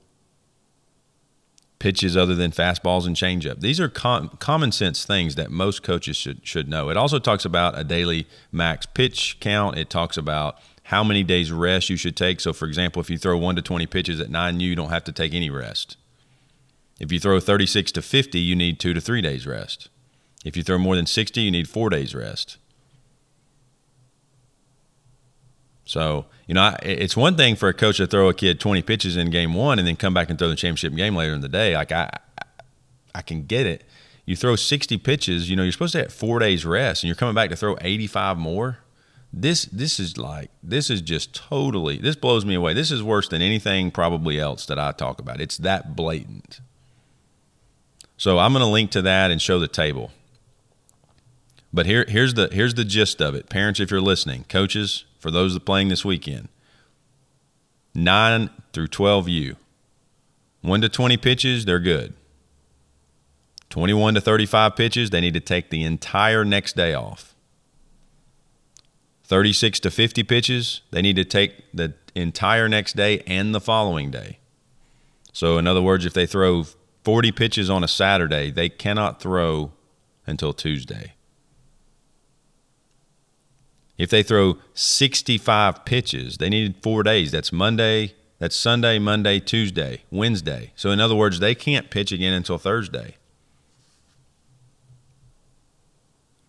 pitches 1.79 2.15
other 2.15 2.35
than 2.35 2.51
fastballs 2.51 3.05
and 3.05 3.15
changeup. 3.15 3.59
These 3.59 3.79
are 3.79 3.89
com- 3.89 4.29
common 4.39 4.71
sense 4.71 5.05
things 5.05 5.35
that 5.35 5.51
most 5.51 5.83
coaches 5.83 6.15
should 6.15 6.45
should 6.47 6.67
know. 6.67 6.89
It 6.89 6.97
also 6.97 7.19
talks 7.19 7.45
about 7.45 7.77
a 7.77 7.83
daily 7.83 8.27
max 8.51 8.85
pitch 8.85 9.37
count. 9.39 9.77
It 9.77 9.89
talks 9.89 10.17
about 10.17 10.57
how 10.83 11.03
many 11.03 11.23
days 11.23 11.51
rest 11.51 11.89
you 11.89 11.97
should 11.97 12.15
take. 12.15 12.39
So, 12.39 12.53
for 12.53 12.65
example, 12.65 13.01
if 13.01 13.09
you 13.09 13.17
throw 13.17 13.37
one 13.37 13.55
to 13.55 13.61
twenty 13.61 13.85
pitches 13.85 14.19
at 14.19 14.29
nine, 14.29 14.59
you 14.59 14.75
don't 14.75 14.89
have 14.89 15.03
to 15.05 15.11
take 15.11 15.33
any 15.33 15.49
rest. 15.49 15.97
If 16.99 17.11
you 17.11 17.19
throw 17.19 17.39
thirty 17.39 17.65
six 17.65 17.91
to 17.93 18.01
fifty, 18.01 18.39
you 18.39 18.55
need 18.55 18.79
two 18.79 18.93
to 18.93 19.01
three 19.01 19.21
days 19.21 19.45
rest. 19.45 19.89
If 20.45 20.55
you 20.55 20.63
throw 20.63 20.77
more 20.77 20.95
than 20.95 21.07
sixty, 21.07 21.41
you 21.41 21.51
need 21.51 21.67
four 21.67 21.89
days 21.89 22.15
rest. 22.15 22.57
So, 25.85 26.25
you 26.47 26.55
know, 26.55 26.75
it's 26.81 27.15
one 27.15 27.37
thing 27.37 27.55
for 27.55 27.69
a 27.69 27.73
coach 27.73 27.97
to 27.97 28.07
throw 28.07 28.27
a 28.27 28.33
kid 28.33 28.59
20 28.59 28.81
pitches 28.81 29.15
in 29.15 29.29
game 29.29 29.53
one 29.53 29.77
and 29.77 29.87
then 29.87 29.95
come 29.95 30.13
back 30.13 30.29
and 30.29 30.37
throw 30.37 30.49
the 30.49 30.55
championship 30.55 30.95
game 30.95 31.15
later 31.15 31.33
in 31.33 31.41
the 31.41 31.49
day. 31.49 31.75
Like, 31.75 31.91
I, 31.91 32.09
I 33.13 33.21
can 33.21 33.45
get 33.45 33.67
it. 33.67 33.83
You 34.25 34.35
throw 34.35 34.55
60 34.55 34.97
pitches, 34.97 35.49
you 35.49 35.55
know, 35.55 35.61
you're 35.61 35.71
supposed 35.71 35.93
to 35.93 35.99
have 35.99 36.13
four 36.13 36.39
days 36.39 36.65
rest 36.65 37.03
and 37.03 37.07
you're 37.07 37.15
coming 37.15 37.35
back 37.35 37.51
to 37.51 37.55
throw 37.55 37.77
85 37.79 38.37
more. 38.37 38.79
This, 39.31 39.65
this 39.65 39.99
is 39.99 40.17
like, 40.17 40.49
this 40.63 40.89
is 40.89 41.01
just 41.01 41.35
totally, 41.35 41.97
this 41.97 42.15
blows 42.15 42.45
me 42.45 42.55
away. 42.55 42.73
This 42.73 42.89
is 42.89 43.03
worse 43.03 43.27
than 43.27 43.43
anything 43.43 43.91
probably 43.91 44.39
else 44.39 44.65
that 44.65 44.79
I 44.79 44.91
talk 44.91 45.19
about. 45.19 45.39
It's 45.39 45.57
that 45.57 45.95
blatant. 45.95 46.61
So 48.17 48.39
I'm 48.39 48.53
going 48.53 48.63
to 48.63 48.71
link 48.71 48.91
to 48.91 49.01
that 49.03 49.29
and 49.29 49.41
show 49.41 49.59
the 49.59 49.67
table. 49.67 50.11
But 51.73 51.85
here, 51.85 52.05
here's 52.07 52.35
the 52.35 52.47
here's 52.53 52.75
the 52.75 52.85
gist 52.85 53.21
of 53.21 53.35
it. 53.35 53.49
Parents, 53.49 53.81
if 53.81 53.91
you're 53.91 53.99
listening, 53.99 54.45
coaches, 54.47 55.03
for 55.25 55.31
those 55.31 55.55
that 55.55 55.65
playing 55.65 55.87
this 55.87 56.05
weekend. 56.05 56.49
9 57.95 58.51
through 58.73 58.89
12U. 58.89 59.55
1 60.61 60.81
to 60.81 60.87
20 60.87 61.17
pitches, 61.17 61.65
they're 61.65 61.79
good. 61.79 62.13
21 63.71 64.13
to 64.13 64.21
35 64.21 64.75
pitches, 64.75 65.09
they 65.09 65.21
need 65.21 65.33
to 65.33 65.39
take 65.39 65.71
the 65.71 65.81
entire 65.81 66.45
next 66.45 66.75
day 66.75 66.93
off. 66.93 67.33
36 69.23 69.79
to 69.79 69.89
50 69.89 70.21
pitches, 70.21 70.81
they 70.91 71.01
need 71.01 71.15
to 71.15 71.25
take 71.25 71.71
the 71.73 71.95
entire 72.13 72.69
next 72.69 72.95
day 72.95 73.23
and 73.25 73.55
the 73.55 73.59
following 73.59 74.11
day. 74.11 74.37
So, 75.33 75.57
in 75.57 75.65
other 75.65 75.81
words, 75.81 76.05
if 76.05 76.13
they 76.13 76.27
throw 76.27 76.65
40 77.03 77.31
pitches 77.31 77.67
on 77.67 77.83
a 77.83 77.87
Saturday, 77.87 78.51
they 78.51 78.69
cannot 78.69 79.19
throw 79.19 79.71
until 80.27 80.53
Tuesday. 80.53 81.14
If 83.97 84.09
they 84.09 84.23
throw 84.23 84.57
65 84.73 85.85
pitches, 85.85 86.37
they 86.37 86.49
needed 86.49 86.83
four 86.83 87.03
days. 87.03 87.31
That's 87.31 87.51
Monday, 87.51 88.13
that's 88.39 88.55
Sunday, 88.55 88.99
Monday, 88.99 89.39
Tuesday, 89.39 90.03
Wednesday. 90.11 90.73
So, 90.75 90.91
in 90.91 90.99
other 90.99 91.15
words, 91.15 91.39
they 91.39 91.55
can't 91.55 91.89
pitch 91.89 92.11
again 92.11 92.33
until 92.33 92.57
Thursday. 92.57 93.15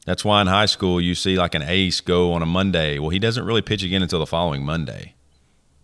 That's 0.05 0.25
why 0.25 0.41
in 0.41 0.47
high 0.47 0.67
school 0.67 1.01
you 1.01 1.15
see 1.15 1.37
like 1.37 1.55
an 1.55 1.63
ace 1.63 2.01
go 2.01 2.33
on 2.33 2.43
a 2.43 2.47
Monday. 2.47 2.99
Well, 2.99 3.11
he 3.11 3.19
doesn't 3.19 3.45
really 3.45 3.63
pitch 3.63 3.83
again 3.83 4.03
until 4.03 4.21
the 4.21 4.27
following 4.27 4.65
Monday 4.65 5.15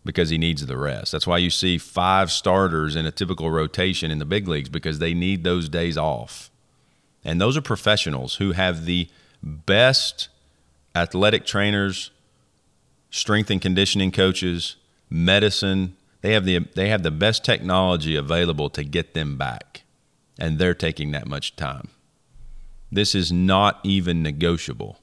because 0.04 0.30
he 0.30 0.38
needs 0.38 0.64
the 0.64 0.76
rest. 0.76 1.12
That's 1.12 1.26
why 1.26 1.38
you 1.38 1.50
see 1.50 1.76
five 1.76 2.30
starters 2.30 2.96
in 2.96 3.04
a 3.04 3.10
typical 3.10 3.50
rotation 3.50 4.10
in 4.10 4.18
the 4.18 4.24
big 4.24 4.46
leagues 4.46 4.68
because 4.68 5.00
they 5.00 5.12
need 5.12 5.42
those 5.42 5.68
days 5.68 5.98
off. 5.98 6.50
And 7.24 7.40
those 7.40 7.56
are 7.56 7.62
professionals 7.62 8.36
who 8.36 8.52
have 8.52 8.84
the 8.84 9.08
best 9.42 10.28
athletic 10.94 11.44
trainers, 11.46 12.10
strength 13.10 13.50
and 13.50 13.60
conditioning 13.60 14.10
coaches, 14.10 14.76
medicine. 15.08 15.96
They 16.20 16.32
have 16.32 16.44
the 16.44 16.60
they 16.74 16.88
have 16.88 17.02
the 17.02 17.10
best 17.10 17.44
technology 17.44 18.16
available 18.16 18.70
to 18.70 18.84
get 18.84 19.14
them 19.14 19.36
back, 19.36 19.82
and 20.38 20.58
they're 20.58 20.74
taking 20.74 21.10
that 21.12 21.26
much 21.26 21.56
time. 21.56 21.88
This 22.90 23.14
is 23.14 23.32
not 23.32 23.80
even 23.82 24.22
negotiable. 24.22 24.98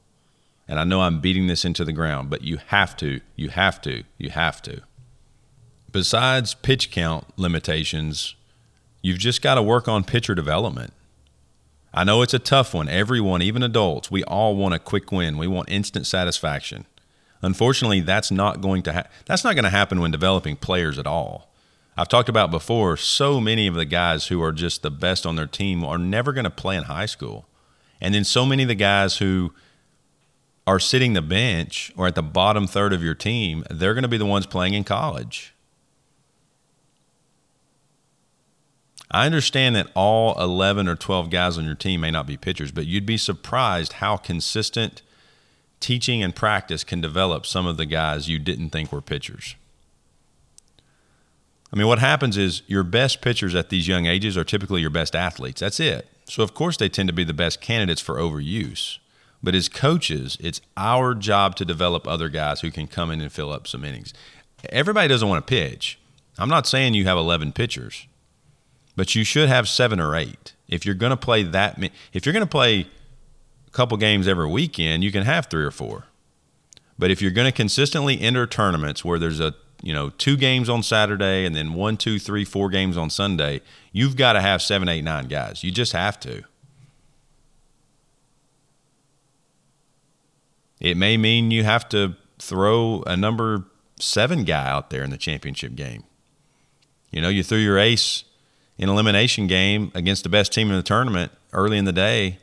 And 0.67 0.79
I 0.79 0.83
know 0.83 1.01
I'm 1.01 1.19
beating 1.19 1.47
this 1.47 1.65
into 1.65 1.83
the 1.83 1.91
ground, 1.91 2.29
but 2.29 2.43
you 2.43 2.59
have 2.67 2.95
to, 2.97 3.21
you 3.35 3.49
have 3.49 3.81
to, 3.81 4.03
you 4.19 4.29
have 4.29 4.61
to. 4.61 4.81
Besides 5.91 6.53
pitch 6.53 6.91
count 6.91 7.25
limitations, 7.37 8.35
you've 9.01 9.17
just 9.17 9.41
got 9.41 9.55
to 9.55 9.63
work 9.63 9.87
on 9.87 10.03
pitcher 10.03 10.35
development. 10.35 10.93
I 11.93 12.03
know 12.03 12.21
it's 12.21 12.33
a 12.33 12.39
tough 12.39 12.73
one. 12.73 12.87
Everyone, 12.87 13.41
even 13.41 13.63
adults, 13.63 14.11
we 14.11 14.23
all 14.25 14.55
want 14.55 14.75
a 14.75 14.79
quick 14.79 15.11
win. 15.11 15.37
We 15.37 15.47
want 15.47 15.69
instant 15.69 16.05
satisfaction. 16.05 16.85
Unfortunately, 17.41 18.01
that's 18.01 18.31
not 18.31 18.61
going 18.61 18.83
to 18.83 18.93
ha- 18.93 19.07
that's 19.25 19.43
not 19.43 19.55
going 19.55 19.63
to 19.63 19.69
happen 19.69 19.99
when 19.99 20.11
developing 20.11 20.55
players 20.55 20.99
at 20.99 21.07
all. 21.07 21.49
I've 21.97 22.07
talked 22.07 22.29
about 22.29 22.51
before, 22.51 22.95
so 22.95 23.41
many 23.41 23.67
of 23.67 23.75
the 23.75 23.85
guys 23.85 24.27
who 24.27 24.41
are 24.41 24.51
just 24.51 24.83
the 24.83 24.91
best 24.91 25.25
on 25.25 25.35
their 25.35 25.47
team 25.47 25.83
are 25.83 25.97
never 25.97 26.31
going 26.31 26.45
to 26.45 26.49
play 26.49 26.77
in 26.77 26.83
high 26.83 27.05
school. 27.05 27.45
And 27.99 28.15
then 28.15 28.23
so 28.23 28.45
many 28.45 28.63
of 28.63 28.69
the 28.69 28.75
guys 28.75 29.17
who 29.17 29.53
are 30.65 30.79
sitting 30.79 31.13
the 31.13 31.21
bench 31.21 31.91
or 31.97 32.07
at 32.07 32.15
the 32.15 32.23
bottom 32.23 32.67
third 32.67 32.93
of 32.93 33.03
your 33.03 33.15
team, 33.15 33.65
they're 33.69 33.93
going 33.93 34.03
to 34.03 34.07
be 34.07 34.17
the 34.17 34.25
ones 34.25 34.45
playing 34.45 34.75
in 34.75 34.83
college. 34.83 35.53
I 39.11 39.25
understand 39.25 39.75
that 39.75 39.87
all 39.95 40.39
11 40.39 40.87
or 40.87 40.95
12 40.95 41.29
guys 41.29 41.57
on 41.57 41.65
your 41.65 41.75
team 41.75 42.01
may 42.01 42.11
not 42.11 42.27
be 42.27 42.37
pitchers, 42.37 42.71
but 42.71 42.85
you'd 42.85 43.05
be 43.05 43.17
surprised 43.17 43.93
how 43.93 44.17
consistent 44.17 45.01
teaching 45.79 46.21
and 46.21 46.35
practice 46.35 46.83
can 46.83 47.01
develop 47.01 47.45
some 47.45 47.65
of 47.65 47.77
the 47.77 47.85
guys 47.85 48.29
you 48.29 48.37
didn't 48.37 48.69
think 48.69 48.91
were 48.91 49.01
pitchers. 49.01 49.55
I 51.71 51.77
mean, 51.77 51.87
what 51.87 51.99
happens 51.99 52.37
is 52.37 52.61
your 52.67 52.83
best 52.83 53.21
pitchers 53.21 53.55
at 53.55 53.69
these 53.69 53.87
young 53.87 54.05
ages 54.05 54.37
are 54.37 54.43
typically 54.43 54.81
your 54.81 54.89
best 54.89 55.15
athletes. 55.15 55.61
That's 55.61 55.79
it. 55.79 56.07
So, 56.25 56.43
of 56.43 56.53
course, 56.53 56.77
they 56.77 56.89
tend 56.89 57.07
to 57.09 57.13
be 57.13 57.23
the 57.23 57.33
best 57.33 57.61
candidates 57.61 58.01
for 58.01 58.15
overuse. 58.15 58.99
But 59.41 59.55
as 59.55 59.69
coaches, 59.69 60.37
it's 60.39 60.61
our 60.75 61.15
job 61.15 61.55
to 61.55 61.65
develop 61.65 62.07
other 62.07 62.29
guys 62.29 62.61
who 62.61 62.71
can 62.71 62.87
come 62.87 63.09
in 63.09 63.21
and 63.21 63.31
fill 63.31 63.51
up 63.51 63.67
some 63.67 63.85
innings. 63.85 64.13
Everybody 64.69 65.07
doesn't 65.07 65.29
want 65.29 65.45
to 65.45 65.49
pitch. 65.49 65.97
I'm 66.37 66.49
not 66.49 66.67
saying 66.67 66.93
you 66.93 67.05
have 67.05 67.17
11 67.17 67.53
pitchers 67.53 68.07
but 68.99 69.15
you 69.15 69.23
should 69.23 69.47
have 69.47 69.69
seven 69.69 69.97
or 69.97 70.13
eight. 70.13 70.51
If 70.67 70.85
you're 70.85 70.93
going 70.93 71.11
to 71.11 71.15
play 71.15 71.41
that, 71.43 71.81
if 72.11 72.25
you're 72.25 72.33
going 72.33 72.43
to 72.43 72.45
play 72.45 72.81
a 72.81 73.71
couple 73.71 73.95
games 73.95 74.27
every 74.27 74.49
weekend, 74.49 75.05
you 75.05 75.11
can 75.13 75.23
have 75.23 75.45
three 75.45 75.63
or 75.63 75.71
four. 75.71 76.07
But 76.97 77.09
if 77.09 77.21
you're 77.21 77.31
going 77.31 77.49
to 77.49 77.55
consistently 77.55 78.19
enter 78.19 78.45
tournaments 78.45 79.05
where 79.05 79.17
there's 79.17 79.39
a 79.39 79.55
you 79.81 79.93
know 79.93 80.09
two 80.09 80.35
games 80.35 80.67
on 80.67 80.83
Saturday 80.83 81.45
and 81.45 81.55
then 81.55 81.75
one, 81.75 81.95
two, 81.95 82.19
three, 82.19 82.43
four 82.43 82.67
games 82.69 82.97
on 82.97 83.09
Sunday, 83.09 83.61
you've 83.93 84.17
got 84.17 84.33
to 84.33 84.41
have 84.41 84.61
seven, 84.61 84.89
eight, 84.89 85.05
nine 85.05 85.29
guys. 85.29 85.63
You 85.63 85.71
just 85.71 85.93
have 85.93 86.19
to. 86.19 86.43
It 90.81 90.97
may 90.97 91.15
mean 91.15 91.51
you 91.51 91.63
have 91.63 91.87
to 91.87 92.17
throw 92.37 93.03
a 93.07 93.15
number 93.15 93.63
seven 93.97 94.43
guy 94.43 94.67
out 94.67 94.89
there 94.89 95.05
in 95.05 95.09
the 95.09 95.17
championship 95.17 95.75
game. 95.75 96.03
You 97.11 97.21
know, 97.21 97.29
you 97.29 97.43
threw 97.43 97.59
your 97.59 97.79
ace 97.79 98.25
in 98.79 98.89
elimination 98.89 99.45
game 99.45 99.91
against 99.93 100.23
the 100.23 100.29
best 100.29 100.53
team 100.53 100.69
in 100.69 100.75
the 100.75 100.81
tournament 100.81 101.31
early 101.51 101.77
in 101.77 101.85
the 101.85 101.91
day, 101.91 102.39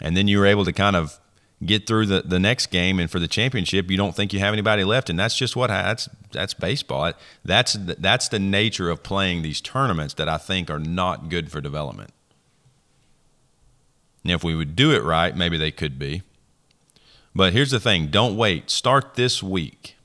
and 0.00 0.16
then 0.16 0.26
you 0.26 0.38
were 0.38 0.46
able 0.46 0.64
to 0.64 0.72
kind 0.72 0.96
of 0.96 1.20
get 1.64 1.86
through 1.86 2.06
the, 2.06 2.22
the 2.22 2.38
next 2.38 2.66
game 2.66 2.98
and 2.98 3.10
for 3.10 3.18
the 3.18 3.26
championship 3.26 3.90
you 3.90 3.96
don't 3.96 4.14
think 4.14 4.34
you 4.34 4.38
have 4.38 4.52
anybody 4.52 4.84
left 4.84 5.08
and 5.08 5.18
that's 5.18 5.34
just 5.34 5.56
what 5.56 5.68
that's 5.68 6.06
that's 6.32 6.52
baseball. 6.52 7.12
That's 7.46 7.74
that's 7.74 8.28
the 8.28 8.38
nature 8.38 8.90
of 8.90 9.02
playing 9.02 9.40
these 9.40 9.62
tournaments 9.62 10.12
that 10.14 10.28
I 10.28 10.36
think 10.36 10.68
are 10.68 10.78
not 10.78 11.30
good 11.30 11.50
for 11.50 11.62
development. 11.62 12.10
Now 14.22 14.34
if 14.34 14.44
we 14.44 14.54
would 14.54 14.76
do 14.76 14.92
it 14.92 15.02
right 15.02 15.34
maybe 15.34 15.56
they 15.56 15.70
could 15.70 15.98
be. 15.98 16.22
But 17.34 17.52
here's 17.52 17.70
the 17.70 17.80
thing 17.80 18.08
don't 18.08 18.36
wait. 18.36 18.70
Start 18.70 19.14
this 19.14 19.42
week. 19.42 19.96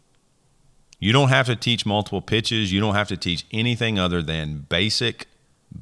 You 1.00 1.12
don't 1.12 1.30
have 1.30 1.48
to 1.48 1.56
teach 1.56 1.86
multiple 1.86 2.22
pitches. 2.22 2.72
You 2.72 2.80
don't 2.80 2.96
have 2.96 3.08
to 3.10 3.18
teach 3.18 3.46
anything 3.52 4.00
other 4.00 4.22
than 4.22 4.68
basic 4.70 5.28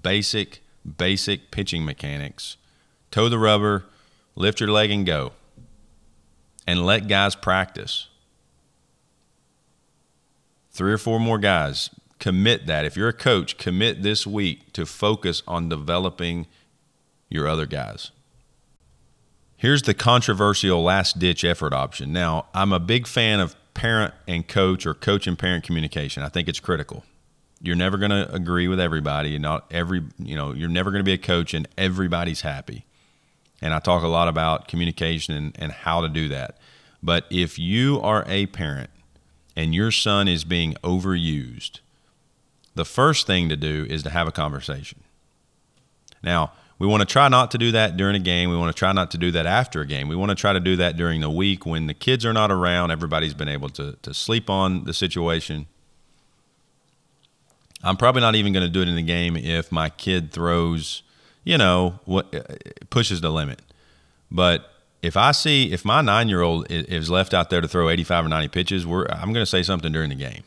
basic, 0.01 0.61
basic 0.97 1.51
pitching 1.51 1.85
mechanics. 1.85 2.57
Toe 3.11 3.29
the 3.29 3.39
rubber, 3.39 3.85
lift 4.35 4.59
your 4.59 4.69
leg 4.69 4.91
and 4.91 5.05
go. 5.05 5.33
And 6.67 6.85
let 6.85 7.07
guys 7.07 7.35
practice. 7.35 8.07
three 10.71 10.93
or 10.93 10.97
four 10.97 11.19
more 11.19 11.37
guys. 11.37 11.89
Commit 12.19 12.65
that. 12.67 12.85
If 12.85 12.95
you're 12.95 13.09
a 13.09 13.13
coach, 13.13 13.57
commit 13.57 14.01
this 14.01 14.25
week 14.25 14.71
to 14.73 14.85
focus 14.85 15.43
on 15.47 15.67
developing 15.67 16.47
your 17.29 17.47
other 17.47 17.65
guys. 17.65 18.11
Here's 19.57 19.81
the 19.81 19.93
controversial 19.93 20.81
last 20.81 21.19
ditch 21.19 21.43
effort 21.43 21.73
option. 21.73 22.13
Now, 22.13 22.45
I'm 22.53 22.71
a 22.71 22.79
big 22.79 23.07
fan 23.07 23.41
of 23.41 23.55
parent 23.73 24.13
and 24.25 24.47
coach 24.47 24.85
or 24.85 24.93
coach 24.93 25.27
and 25.27 25.37
parent 25.37 25.65
communication. 25.65 26.23
I 26.23 26.29
think 26.29 26.47
it's 26.47 26.61
critical. 26.61 27.03
You're 27.61 27.75
never 27.75 27.97
going 27.97 28.11
to 28.11 28.33
agree 28.33 28.67
with 28.67 28.79
everybody. 28.79 29.37
Not 29.37 29.65
every, 29.71 30.03
you 30.17 30.35
know, 30.35 30.53
you're 30.53 30.69
never 30.69 30.91
going 30.91 31.01
to 31.01 31.05
be 31.05 31.13
a 31.13 31.17
coach 31.17 31.53
and 31.53 31.67
everybody's 31.77 32.41
happy. 32.41 32.85
And 33.61 33.73
I 33.73 33.79
talk 33.79 34.03
a 34.03 34.07
lot 34.07 34.27
about 34.27 34.67
communication 34.67 35.35
and, 35.35 35.55
and 35.59 35.71
how 35.71 36.01
to 36.01 36.07
do 36.07 36.29
that. 36.29 36.57
But 37.03 37.25
if 37.29 37.59
you 37.59 37.99
are 38.01 38.23
a 38.27 38.45
parent 38.47 38.89
and 39.55 39.75
your 39.75 39.91
son 39.91 40.27
is 40.27 40.43
being 40.43 40.75
overused, 40.83 41.79
the 42.75 42.85
first 42.85 43.27
thing 43.27 43.49
to 43.49 43.57
do 43.57 43.85
is 43.89 44.03
to 44.03 44.09
have 44.09 44.27
a 44.27 44.31
conversation. 44.31 45.03
Now, 46.23 46.53
we 46.77 46.87
want 46.87 47.01
to 47.01 47.05
try 47.05 47.27
not 47.27 47.51
to 47.51 47.57
do 47.57 47.73
that 47.73 47.97
during 47.97 48.15
a 48.15 48.19
game. 48.19 48.49
We 48.49 48.55
want 48.55 48.73
to 48.73 48.79
try 48.79 48.93
not 48.93 49.11
to 49.11 49.17
do 49.17 49.31
that 49.31 49.45
after 49.45 49.81
a 49.81 49.85
game. 49.85 50.07
We 50.07 50.15
want 50.15 50.29
to 50.29 50.35
try 50.35 50.53
to 50.53 50.61
do 50.61 50.77
that 50.77 50.95
during 50.95 51.19
the 51.19 51.29
week 51.29 51.65
when 51.65 51.87
the 51.87 51.93
kids 51.93 52.25
are 52.25 52.31
not 52.31 52.51
around. 52.51 52.91
Everybody's 52.91 53.33
been 53.33 53.49
able 53.49 53.67
to, 53.71 53.97
to 54.01 54.13
sleep 54.13 54.49
on 54.49 54.85
the 54.85 54.93
situation. 54.93 55.67
I'm 57.83 57.97
probably 57.97 58.21
not 58.21 58.35
even 58.35 58.53
going 58.53 58.65
to 58.65 58.71
do 58.71 58.81
it 58.81 58.87
in 58.87 58.95
the 58.95 59.01
game 59.01 59.37
if 59.37 59.71
my 59.71 59.89
kid 59.89 60.31
throws, 60.31 61.03
you 61.43 61.57
know, 61.57 61.99
what 62.05 62.89
pushes 62.89 63.21
the 63.21 63.29
limit. 63.29 63.61
But 64.29 64.69
if 65.01 65.15
I 65.15 65.31
see 65.31 65.71
if 65.71 65.85
my 65.85 66.01
nine 66.01 66.27
year 66.29 66.41
old 66.41 66.67
is 66.69 67.09
left 67.09 67.33
out 67.33 67.49
there 67.49 67.61
to 67.61 67.67
throw 67.67 67.89
85 67.89 68.25
or 68.25 68.29
90 68.29 68.47
pitches, 68.49 68.85
I'm 68.85 69.33
going 69.33 69.35
to 69.35 69.45
say 69.45 69.63
something 69.63 69.91
during 69.91 70.09
the 70.09 70.15
game. 70.15 70.43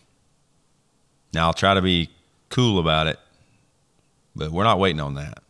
Now 1.32 1.46
I'll 1.46 1.54
try 1.54 1.74
to 1.74 1.82
be 1.82 2.10
cool 2.50 2.78
about 2.78 3.06
it, 3.06 3.18
but 4.36 4.50
we're 4.50 4.64
not 4.64 4.78
waiting 4.78 5.00
on 5.00 5.14
that. 5.14 5.42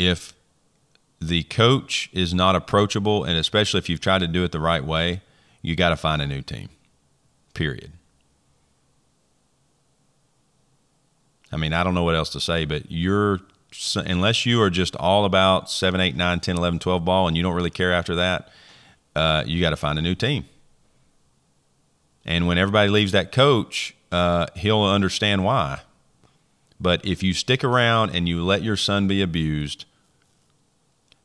if 0.00 0.32
the 1.20 1.42
coach 1.44 2.08
is 2.12 2.32
not 2.32 2.56
approachable, 2.56 3.24
and 3.24 3.36
especially 3.36 3.78
if 3.78 3.88
you've 3.88 4.00
tried 4.00 4.20
to 4.20 4.26
do 4.26 4.42
it 4.44 4.52
the 4.52 4.60
right 4.60 4.84
way, 4.84 5.20
you 5.60 5.76
got 5.76 5.90
to 5.90 5.96
find 5.96 6.22
a 6.22 6.26
new 6.26 6.40
team. 6.40 6.70
Period. 7.52 7.92
I 11.52 11.56
mean, 11.56 11.72
I 11.72 11.82
don't 11.82 11.94
know 11.94 12.04
what 12.04 12.14
else 12.14 12.30
to 12.30 12.40
say, 12.40 12.64
but 12.64 12.90
you're 12.90 13.40
unless 13.94 14.46
you 14.46 14.60
are 14.60 14.70
just 14.70 14.96
all 14.96 15.24
about 15.24 15.70
7, 15.70 16.00
8, 16.00 16.16
9, 16.16 16.40
10, 16.40 16.56
11, 16.56 16.78
12 16.80 17.04
ball 17.04 17.28
and 17.28 17.36
you 17.36 17.42
don't 17.42 17.54
really 17.54 17.70
care 17.70 17.92
after 17.92 18.16
that, 18.16 18.48
uh, 19.14 19.44
you 19.46 19.60
got 19.60 19.70
to 19.70 19.76
find 19.76 19.98
a 19.98 20.02
new 20.02 20.14
team. 20.14 20.44
And 22.24 22.46
when 22.46 22.58
everybody 22.58 22.90
leaves 22.90 23.12
that 23.12 23.32
coach, 23.32 23.94
uh, 24.12 24.46
he'll 24.56 24.82
understand 24.82 25.44
why. 25.44 25.80
But 26.80 27.04
if 27.04 27.22
you 27.22 27.32
stick 27.32 27.62
around 27.62 28.14
and 28.14 28.28
you 28.28 28.42
let 28.42 28.62
your 28.62 28.76
son 28.76 29.06
be 29.06 29.22
abused, 29.22 29.84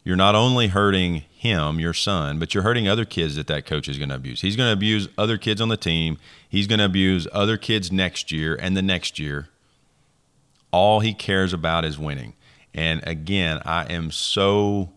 you're 0.04 0.16
not 0.16 0.36
only 0.36 0.68
hurting 0.68 1.24
him, 1.36 1.80
your 1.80 1.94
son, 1.94 2.38
but 2.38 2.54
you're 2.54 2.64
hurting 2.64 2.88
other 2.88 3.06
kids 3.06 3.36
that 3.36 3.48
that 3.48 3.66
coach 3.66 3.88
is 3.88 3.98
going 3.98 4.10
to 4.10 4.16
abuse. 4.16 4.42
He's 4.42 4.56
going 4.56 4.68
to 4.68 4.74
abuse 4.74 5.08
other 5.18 5.38
kids 5.38 5.62
on 5.62 5.70
the 5.70 5.78
team. 5.78 6.18
He's 6.48 6.68
going 6.68 6.80
to 6.80 6.86
abuse 6.86 7.28
other 7.32 7.58
kids 7.58 7.92
next 7.92 8.32
year 8.32 8.56
and 8.56 8.78
the 8.78 8.82
next 8.82 9.18
year. 9.18 9.50
All 10.76 11.00
he 11.00 11.14
cares 11.14 11.54
about 11.54 11.86
is 11.86 11.98
winning. 11.98 12.34
And 12.74 13.02
again, 13.08 13.62
I 13.64 13.86
am 13.86 14.12
so 14.12 14.92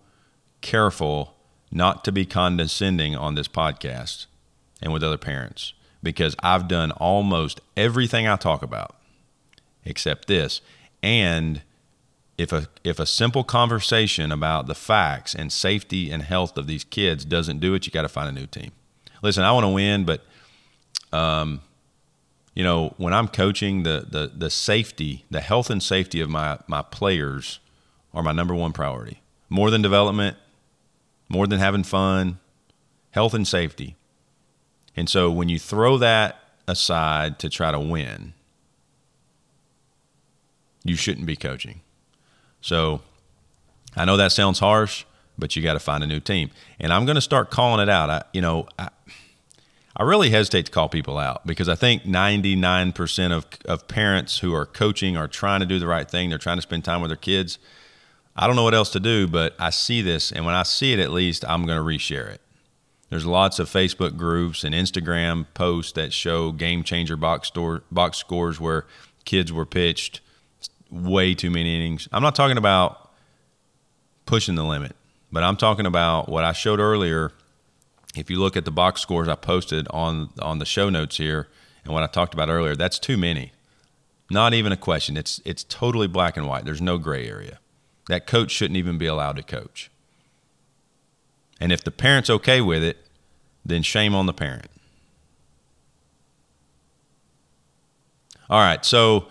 careful 0.60 1.36
not 1.70 2.04
to 2.04 2.10
be 2.10 2.26
condescending 2.26 3.14
on 3.14 3.36
this 3.36 3.46
podcast 3.46 4.26
and 4.82 4.92
with 4.92 5.04
other 5.04 5.16
parents 5.16 5.74
because 6.02 6.34
I've 6.42 6.66
done 6.66 6.90
almost 6.90 7.60
everything 7.76 8.26
I 8.26 8.34
talk 8.34 8.64
about 8.64 8.96
except 9.84 10.26
this. 10.26 10.62
And 11.00 11.62
if 12.36 12.52
a 12.52 12.66
if 12.82 12.98
a 12.98 13.06
simple 13.06 13.44
conversation 13.44 14.32
about 14.32 14.66
the 14.66 14.74
facts 14.74 15.32
and 15.32 15.52
safety 15.52 16.10
and 16.10 16.24
health 16.24 16.58
of 16.58 16.66
these 16.66 16.82
kids 16.82 17.24
doesn't 17.24 17.60
do 17.60 17.74
it, 17.74 17.86
you 17.86 17.92
got 17.92 18.02
to 18.02 18.08
find 18.08 18.28
a 18.28 18.40
new 18.40 18.48
team. 18.48 18.72
Listen, 19.22 19.44
I 19.44 19.52
want 19.52 19.62
to 19.62 19.68
win, 19.68 20.04
but 20.04 20.24
um, 21.12 21.60
you 22.58 22.64
know, 22.64 22.92
when 22.96 23.14
I'm 23.14 23.28
coaching, 23.28 23.84
the 23.84 24.04
the 24.10 24.32
the 24.36 24.50
safety, 24.50 25.24
the 25.30 25.40
health 25.40 25.70
and 25.70 25.80
safety 25.80 26.20
of 26.20 26.28
my 26.28 26.58
my 26.66 26.82
players 26.82 27.60
are 28.12 28.20
my 28.20 28.32
number 28.32 28.52
one 28.52 28.72
priority. 28.72 29.22
More 29.48 29.70
than 29.70 29.80
development, 29.80 30.36
more 31.28 31.46
than 31.46 31.60
having 31.60 31.84
fun, 31.84 32.40
health 33.12 33.32
and 33.32 33.46
safety. 33.46 33.94
And 34.96 35.08
so 35.08 35.30
when 35.30 35.48
you 35.48 35.60
throw 35.60 35.98
that 35.98 36.40
aside 36.66 37.38
to 37.38 37.48
try 37.48 37.70
to 37.70 37.78
win, 37.78 38.34
you 40.82 40.96
shouldn't 40.96 41.26
be 41.28 41.36
coaching. 41.36 41.82
So 42.60 43.02
I 43.94 44.04
know 44.04 44.16
that 44.16 44.32
sounds 44.32 44.58
harsh, 44.58 45.04
but 45.38 45.54
you 45.54 45.62
got 45.62 45.74
to 45.74 45.78
find 45.78 46.02
a 46.02 46.08
new 46.08 46.18
team. 46.18 46.50
And 46.80 46.92
I'm 46.92 47.04
going 47.04 47.14
to 47.14 47.20
start 47.20 47.52
calling 47.52 47.80
it 47.80 47.88
out. 47.88 48.10
I, 48.10 48.24
you 48.32 48.40
know, 48.40 48.66
I, 48.76 48.88
I 49.98 50.04
really 50.04 50.30
hesitate 50.30 50.66
to 50.66 50.72
call 50.72 50.88
people 50.88 51.18
out 51.18 51.44
because 51.44 51.68
I 51.68 51.74
think 51.74 52.04
99% 52.04 53.32
of, 53.32 53.46
of 53.64 53.88
parents 53.88 54.38
who 54.38 54.54
are 54.54 54.64
coaching 54.64 55.16
are 55.16 55.26
trying 55.26 55.58
to 55.60 55.66
do 55.66 55.80
the 55.80 55.88
right 55.88 56.08
thing. 56.08 56.28
They're 56.28 56.38
trying 56.38 56.58
to 56.58 56.62
spend 56.62 56.84
time 56.84 57.00
with 57.00 57.10
their 57.10 57.16
kids. 57.16 57.58
I 58.36 58.46
don't 58.46 58.54
know 58.54 58.62
what 58.62 58.74
else 58.74 58.90
to 58.92 59.00
do, 59.00 59.26
but 59.26 59.56
I 59.58 59.70
see 59.70 60.00
this. 60.00 60.30
And 60.30 60.46
when 60.46 60.54
I 60.54 60.62
see 60.62 60.92
it, 60.92 61.00
at 61.00 61.10
least 61.10 61.44
I'm 61.44 61.66
going 61.66 61.78
to 61.78 61.82
reshare 61.82 62.30
it. 62.30 62.40
There's 63.10 63.26
lots 63.26 63.58
of 63.58 63.68
Facebook 63.68 64.16
groups 64.16 64.62
and 64.62 64.72
Instagram 64.72 65.46
posts 65.54 65.92
that 65.92 66.12
show 66.12 66.52
game 66.52 66.84
changer 66.84 67.16
box, 67.16 67.48
store, 67.48 67.82
box 67.90 68.18
scores 68.18 68.60
where 68.60 68.86
kids 69.24 69.52
were 69.52 69.66
pitched 69.66 70.20
way 70.90 71.34
too 71.34 71.50
many 71.50 71.74
innings. 71.74 72.08
I'm 72.12 72.22
not 72.22 72.36
talking 72.36 72.58
about 72.58 73.10
pushing 74.26 74.54
the 74.54 74.64
limit, 74.64 74.94
but 75.32 75.42
I'm 75.42 75.56
talking 75.56 75.86
about 75.86 76.28
what 76.28 76.44
I 76.44 76.52
showed 76.52 76.78
earlier. 76.80 77.32
If 78.16 78.30
you 78.30 78.38
look 78.38 78.56
at 78.56 78.64
the 78.64 78.70
box 78.70 79.00
scores 79.00 79.28
I 79.28 79.34
posted 79.34 79.86
on 79.90 80.30
on 80.40 80.58
the 80.58 80.64
show 80.64 80.88
notes 80.88 81.18
here 81.18 81.48
and 81.84 81.92
what 81.92 82.02
I 82.02 82.06
talked 82.06 82.34
about 82.34 82.48
earlier, 82.48 82.74
that's 82.74 82.98
too 82.98 83.16
many. 83.16 83.52
Not 84.30 84.54
even 84.54 84.72
a 84.72 84.76
question. 84.76 85.16
It's 85.16 85.40
it's 85.44 85.64
totally 85.64 86.06
black 86.06 86.36
and 86.36 86.46
white. 86.46 86.64
There's 86.64 86.82
no 86.82 86.98
gray 86.98 87.28
area. 87.28 87.58
That 88.08 88.26
coach 88.26 88.50
shouldn't 88.50 88.76
even 88.76 88.98
be 88.98 89.06
allowed 89.06 89.36
to 89.36 89.42
coach. 89.42 89.90
And 91.60 91.72
if 91.72 91.82
the 91.82 91.90
parent's 91.90 92.30
okay 92.30 92.60
with 92.60 92.82
it, 92.82 92.98
then 93.64 93.82
shame 93.82 94.14
on 94.14 94.26
the 94.26 94.32
parent. 94.32 94.70
All 98.48 98.60
right, 98.60 98.84
so 98.84 99.28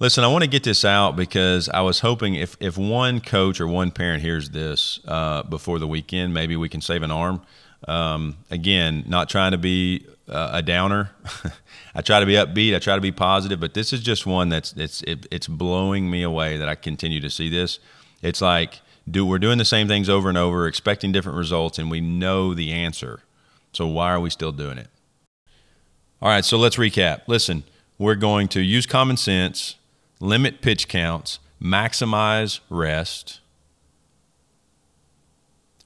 Listen, 0.00 0.24
I 0.24 0.28
want 0.28 0.44
to 0.44 0.48
get 0.48 0.64
this 0.64 0.82
out 0.82 1.14
because 1.14 1.68
I 1.68 1.82
was 1.82 2.00
hoping 2.00 2.34
if, 2.34 2.56
if 2.58 2.78
one 2.78 3.20
coach 3.20 3.60
or 3.60 3.66
one 3.66 3.90
parent 3.90 4.22
hears 4.22 4.48
this 4.48 4.98
uh, 5.06 5.42
before 5.42 5.78
the 5.78 5.86
weekend, 5.86 6.32
maybe 6.32 6.56
we 6.56 6.70
can 6.70 6.80
save 6.80 7.02
an 7.02 7.10
arm. 7.10 7.42
Um, 7.88 8.36
again, 8.50 9.04
not 9.06 9.28
trying 9.28 9.52
to 9.52 9.58
be 9.58 10.06
uh, 10.28 10.50
a 10.54 10.62
downer. 10.62 11.10
I 11.94 12.02
try 12.02 12.20
to 12.20 12.26
be 12.26 12.34
upbeat. 12.34 12.74
I 12.74 12.78
try 12.78 12.94
to 12.94 13.00
be 13.00 13.12
positive, 13.12 13.58
but 13.58 13.74
this 13.74 13.92
is 13.92 14.00
just 14.00 14.26
one 14.26 14.48
that's 14.48 14.72
it's 14.74 15.02
it, 15.02 15.26
it's 15.30 15.48
blowing 15.48 16.10
me 16.10 16.22
away 16.22 16.56
that 16.56 16.68
I 16.68 16.74
continue 16.74 17.20
to 17.20 17.30
see 17.30 17.48
this. 17.48 17.78
It's 18.22 18.40
like 18.40 18.80
do 19.10 19.26
we're 19.26 19.38
doing 19.38 19.58
the 19.58 19.64
same 19.64 19.88
things 19.88 20.08
over 20.08 20.28
and 20.28 20.38
over, 20.38 20.66
expecting 20.66 21.10
different 21.12 21.38
results, 21.38 21.78
and 21.78 21.90
we 21.90 22.00
know 22.00 22.54
the 22.54 22.72
answer. 22.72 23.20
So 23.72 23.86
why 23.86 24.12
are 24.12 24.20
we 24.20 24.30
still 24.30 24.52
doing 24.52 24.78
it? 24.78 24.88
All 26.22 26.28
right, 26.28 26.44
so 26.44 26.58
let's 26.58 26.76
recap. 26.76 27.22
Listen, 27.26 27.64
we're 27.98 28.14
going 28.14 28.48
to 28.48 28.60
use 28.60 28.86
common 28.86 29.16
sense 29.16 29.76
limit 30.20 30.60
pitch 30.60 30.86
counts, 30.86 31.38
maximize 31.62 32.60
rest. 32.68 33.39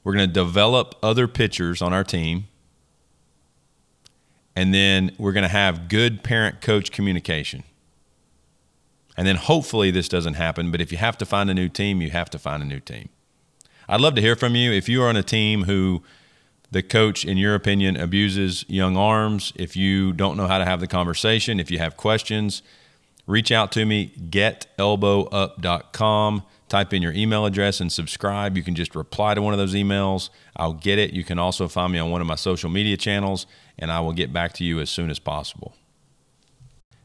We're 0.04 0.12
going 0.12 0.28
to 0.28 0.32
develop 0.32 0.94
other 1.02 1.26
pitchers 1.26 1.82
on 1.82 1.92
our 1.92 2.04
team. 2.04 2.46
And 4.54 4.72
then 4.72 5.12
we're 5.18 5.32
going 5.32 5.42
to 5.42 5.48
have 5.48 5.88
good 5.88 6.22
parent 6.22 6.60
coach 6.60 6.92
communication. 6.92 7.64
And 9.16 9.26
then 9.26 9.36
hopefully 9.36 9.90
this 9.90 10.08
doesn't 10.08 10.34
happen, 10.34 10.70
but 10.70 10.80
if 10.80 10.92
you 10.92 10.98
have 10.98 11.16
to 11.18 11.26
find 11.26 11.50
a 11.50 11.54
new 11.54 11.68
team, 11.68 12.02
you 12.02 12.10
have 12.10 12.30
to 12.30 12.38
find 12.38 12.62
a 12.62 12.66
new 12.66 12.80
team. 12.80 13.08
I'd 13.88 14.00
love 14.00 14.14
to 14.16 14.20
hear 14.20 14.36
from 14.36 14.54
you. 14.54 14.72
If 14.72 14.88
you 14.88 15.02
are 15.02 15.08
on 15.08 15.16
a 15.16 15.22
team 15.22 15.64
who 15.64 16.02
the 16.70 16.82
coach, 16.82 17.24
in 17.24 17.36
your 17.36 17.54
opinion, 17.54 17.96
abuses 17.96 18.64
young 18.68 18.96
arms, 18.96 19.52
if 19.56 19.76
you 19.76 20.12
don't 20.12 20.36
know 20.36 20.48
how 20.48 20.58
to 20.58 20.64
have 20.64 20.80
the 20.80 20.88
conversation, 20.88 21.60
if 21.60 21.70
you 21.70 21.78
have 21.78 21.96
questions, 21.96 22.62
reach 23.26 23.52
out 23.52 23.72
to 23.72 23.84
me, 23.84 24.12
getelbowup.com. 24.18 26.42
Type 26.68 26.94
in 26.94 27.02
your 27.02 27.12
email 27.12 27.46
address 27.46 27.80
and 27.80 27.92
subscribe. 27.92 28.56
You 28.56 28.62
can 28.62 28.74
just 28.74 28.96
reply 28.96 29.34
to 29.34 29.42
one 29.42 29.52
of 29.52 29.58
those 29.58 29.74
emails. 29.74 30.30
I'll 30.56 30.72
get 30.72 30.98
it. 30.98 31.12
You 31.12 31.22
can 31.22 31.38
also 31.38 31.68
find 31.68 31.92
me 31.92 31.98
on 31.98 32.10
one 32.10 32.20
of 32.20 32.26
my 32.26 32.34
social 32.36 32.70
media 32.70 32.96
channels, 32.96 33.46
and 33.78 33.92
I 33.92 34.00
will 34.00 34.12
get 34.12 34.32
back 34.32 34.52
to 34.54 34.64
you 34.64 34.80
as 34.80 34.90
soon 34.90 35.10
as 35.10 35.18
possible. 35.18 35.74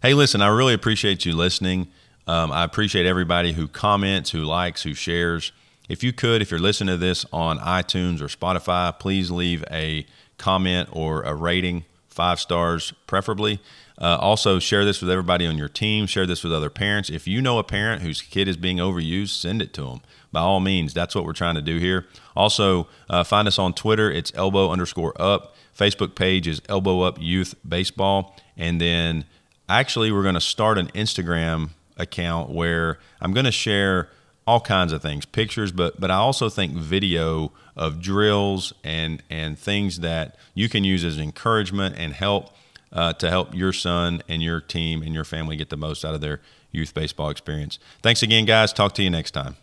Hey, 0.02 0.14
listen, 0.14 0.42
I 0.42 0.48
really 0.48 0.74
appreciate 0.74 1.26
you 1.26 1.36
listening. 1.36 1.90
Um, 2.26 2.52
I 2.52 2.64
appreciate 2.64 3.06
everybody 3.06 3.54
who 3.54 3.68
comments, 3.68 4.32
who 4.32 4.44
likes, 4.44 4.84
who 4.84 4.94
shares. 4.94 5.52
If 5.90 6.04
you 6.04 6.14
could, 6.14 6.42
if 6.42 6.52
you're 6.52 6.60
listening 6.60 6.94
to 6.94 6.98
this 6.98 7.26
on 7.34 7.60
iTunes 7.60 8.22
or 8.22 8.28
Spotify, 8.28 8.98
please 8.98 9.30
leave 9.30 9.64
a 9.70 10.06
comment 10.38 10.88
or 10.92 11.24
a 11.24 11.36
rating 11.36 11.84
five 12.20 12.38
stars 12.38 12.92
preferably. 13.08 13.62
Uh, 13.98 14.18
also, 14.20 14.60
share 14.60 14.84
this 14.84 15.00
with 15.00 15.10
everybody 15.10 15.48
on 15.48 15.58
your 15.58 15.70
team. 15.70 16.06
Share 16.06 16.26
this 16.26 16.44
with 16.44 16.52
other 16.52 16.70
parents. 16.70 17.10
If 17.10 17.30
you 17.30 17.42
know 17.42 17.60
a 17.60 17.64
parent 17.64 18.02
whose 18.02 18.22
kid 18.22 18.50
is 18.50 18.58
being 18.58 18.76
overused, 18.76 19.30
send 19.30 19.62
it 19.62 19.72
to 19.76 19.84
them. 19.84 20.02
By 20.30 20.42
all 20.42 20.60
means, 20.60 20.94
that's 20.94 21.16
what 21.16 21.24
we're 21.24 21.32
trying 21.32 21.56
to 21.56 21.62
do 21.62 21.78
here. 21.78 22.08
Also, 22.36 22.90
uh, 23.10 23.24
find 23.24 23.48
us 23.48 23.58
on 23.58 23.74
Twitter. 23.74 24.12
It's 24.12 24.34
elbow 24.36 24.70
underscore 24.70 25.14
up. 25.18 25.56
Facebook 25.74 26.14
page 26.14 26.46
is 26.46 26.62
elbow 26.68 27.04
up 27.04 27.18
youth 27.22 27.56
baseball. 27.66 28.36
And 28.58 28.82
then 28.82 29.24
actually, 29.70 30.12
we're 30.12 30.24
going 30.24 30.36
to 30.36 30.42
start 30.42 30.78
an 30.78 30.88
Instagram 30.88 31.70
account 31.96 32.50
where 32.50 33.00
I'm 33.22 33.32
going 33.32 33.46
to 33.46 33.52
share 33.52 34.10
all 34.46 34.60
kinds 34.60 34.92
of 34.92 35.02
things, 35.02 35.26
pictures, 35.26 35.72
but 35.72 36.02
but 36.02 36.12
I 36.12 36.16
also 36.16 36.50
think 36.50 36.74
video 36.74 37.54
of 37.80 38.02
drills 38.02 38.74
and 38.84 39.24
and 39.30 39.58
things 39.58 40.02
that 40.02 40.36
you 40.54 40.68
can 40.70 40.84
use 40.84 41.04
as 41.06 41.18
encouragement 41.18 41.96
and 41.98 42.14
help 42.14 42.52
uh, 42.92 43.14
to 43.14 43.30
help 43.30 43.56
your 43.56 43.72
son 43.72 44.22
and 44.28 44.44
your 44.44 44.60
team 44.60 45.02
and 45.02 45.14
your 45.16 45.24
family 45.24 45.56
get 45.56 45.70
the 45.70 45.78
most 45.78 46.04
out 46.04 46.14
of 46.14 46.22
their 46.22 46.42
youth 46.72 46.94
baseball 46.94 47.30
experience. 47.30 47.80
Thanks 48.04 48.22
again, 48.22 48.46
guys. 48.46 48.74
Talk 48.74 48.94
to 48.96 49.04
you 49.04 49.10
next 49.10 49.32
time. 49.32 49.56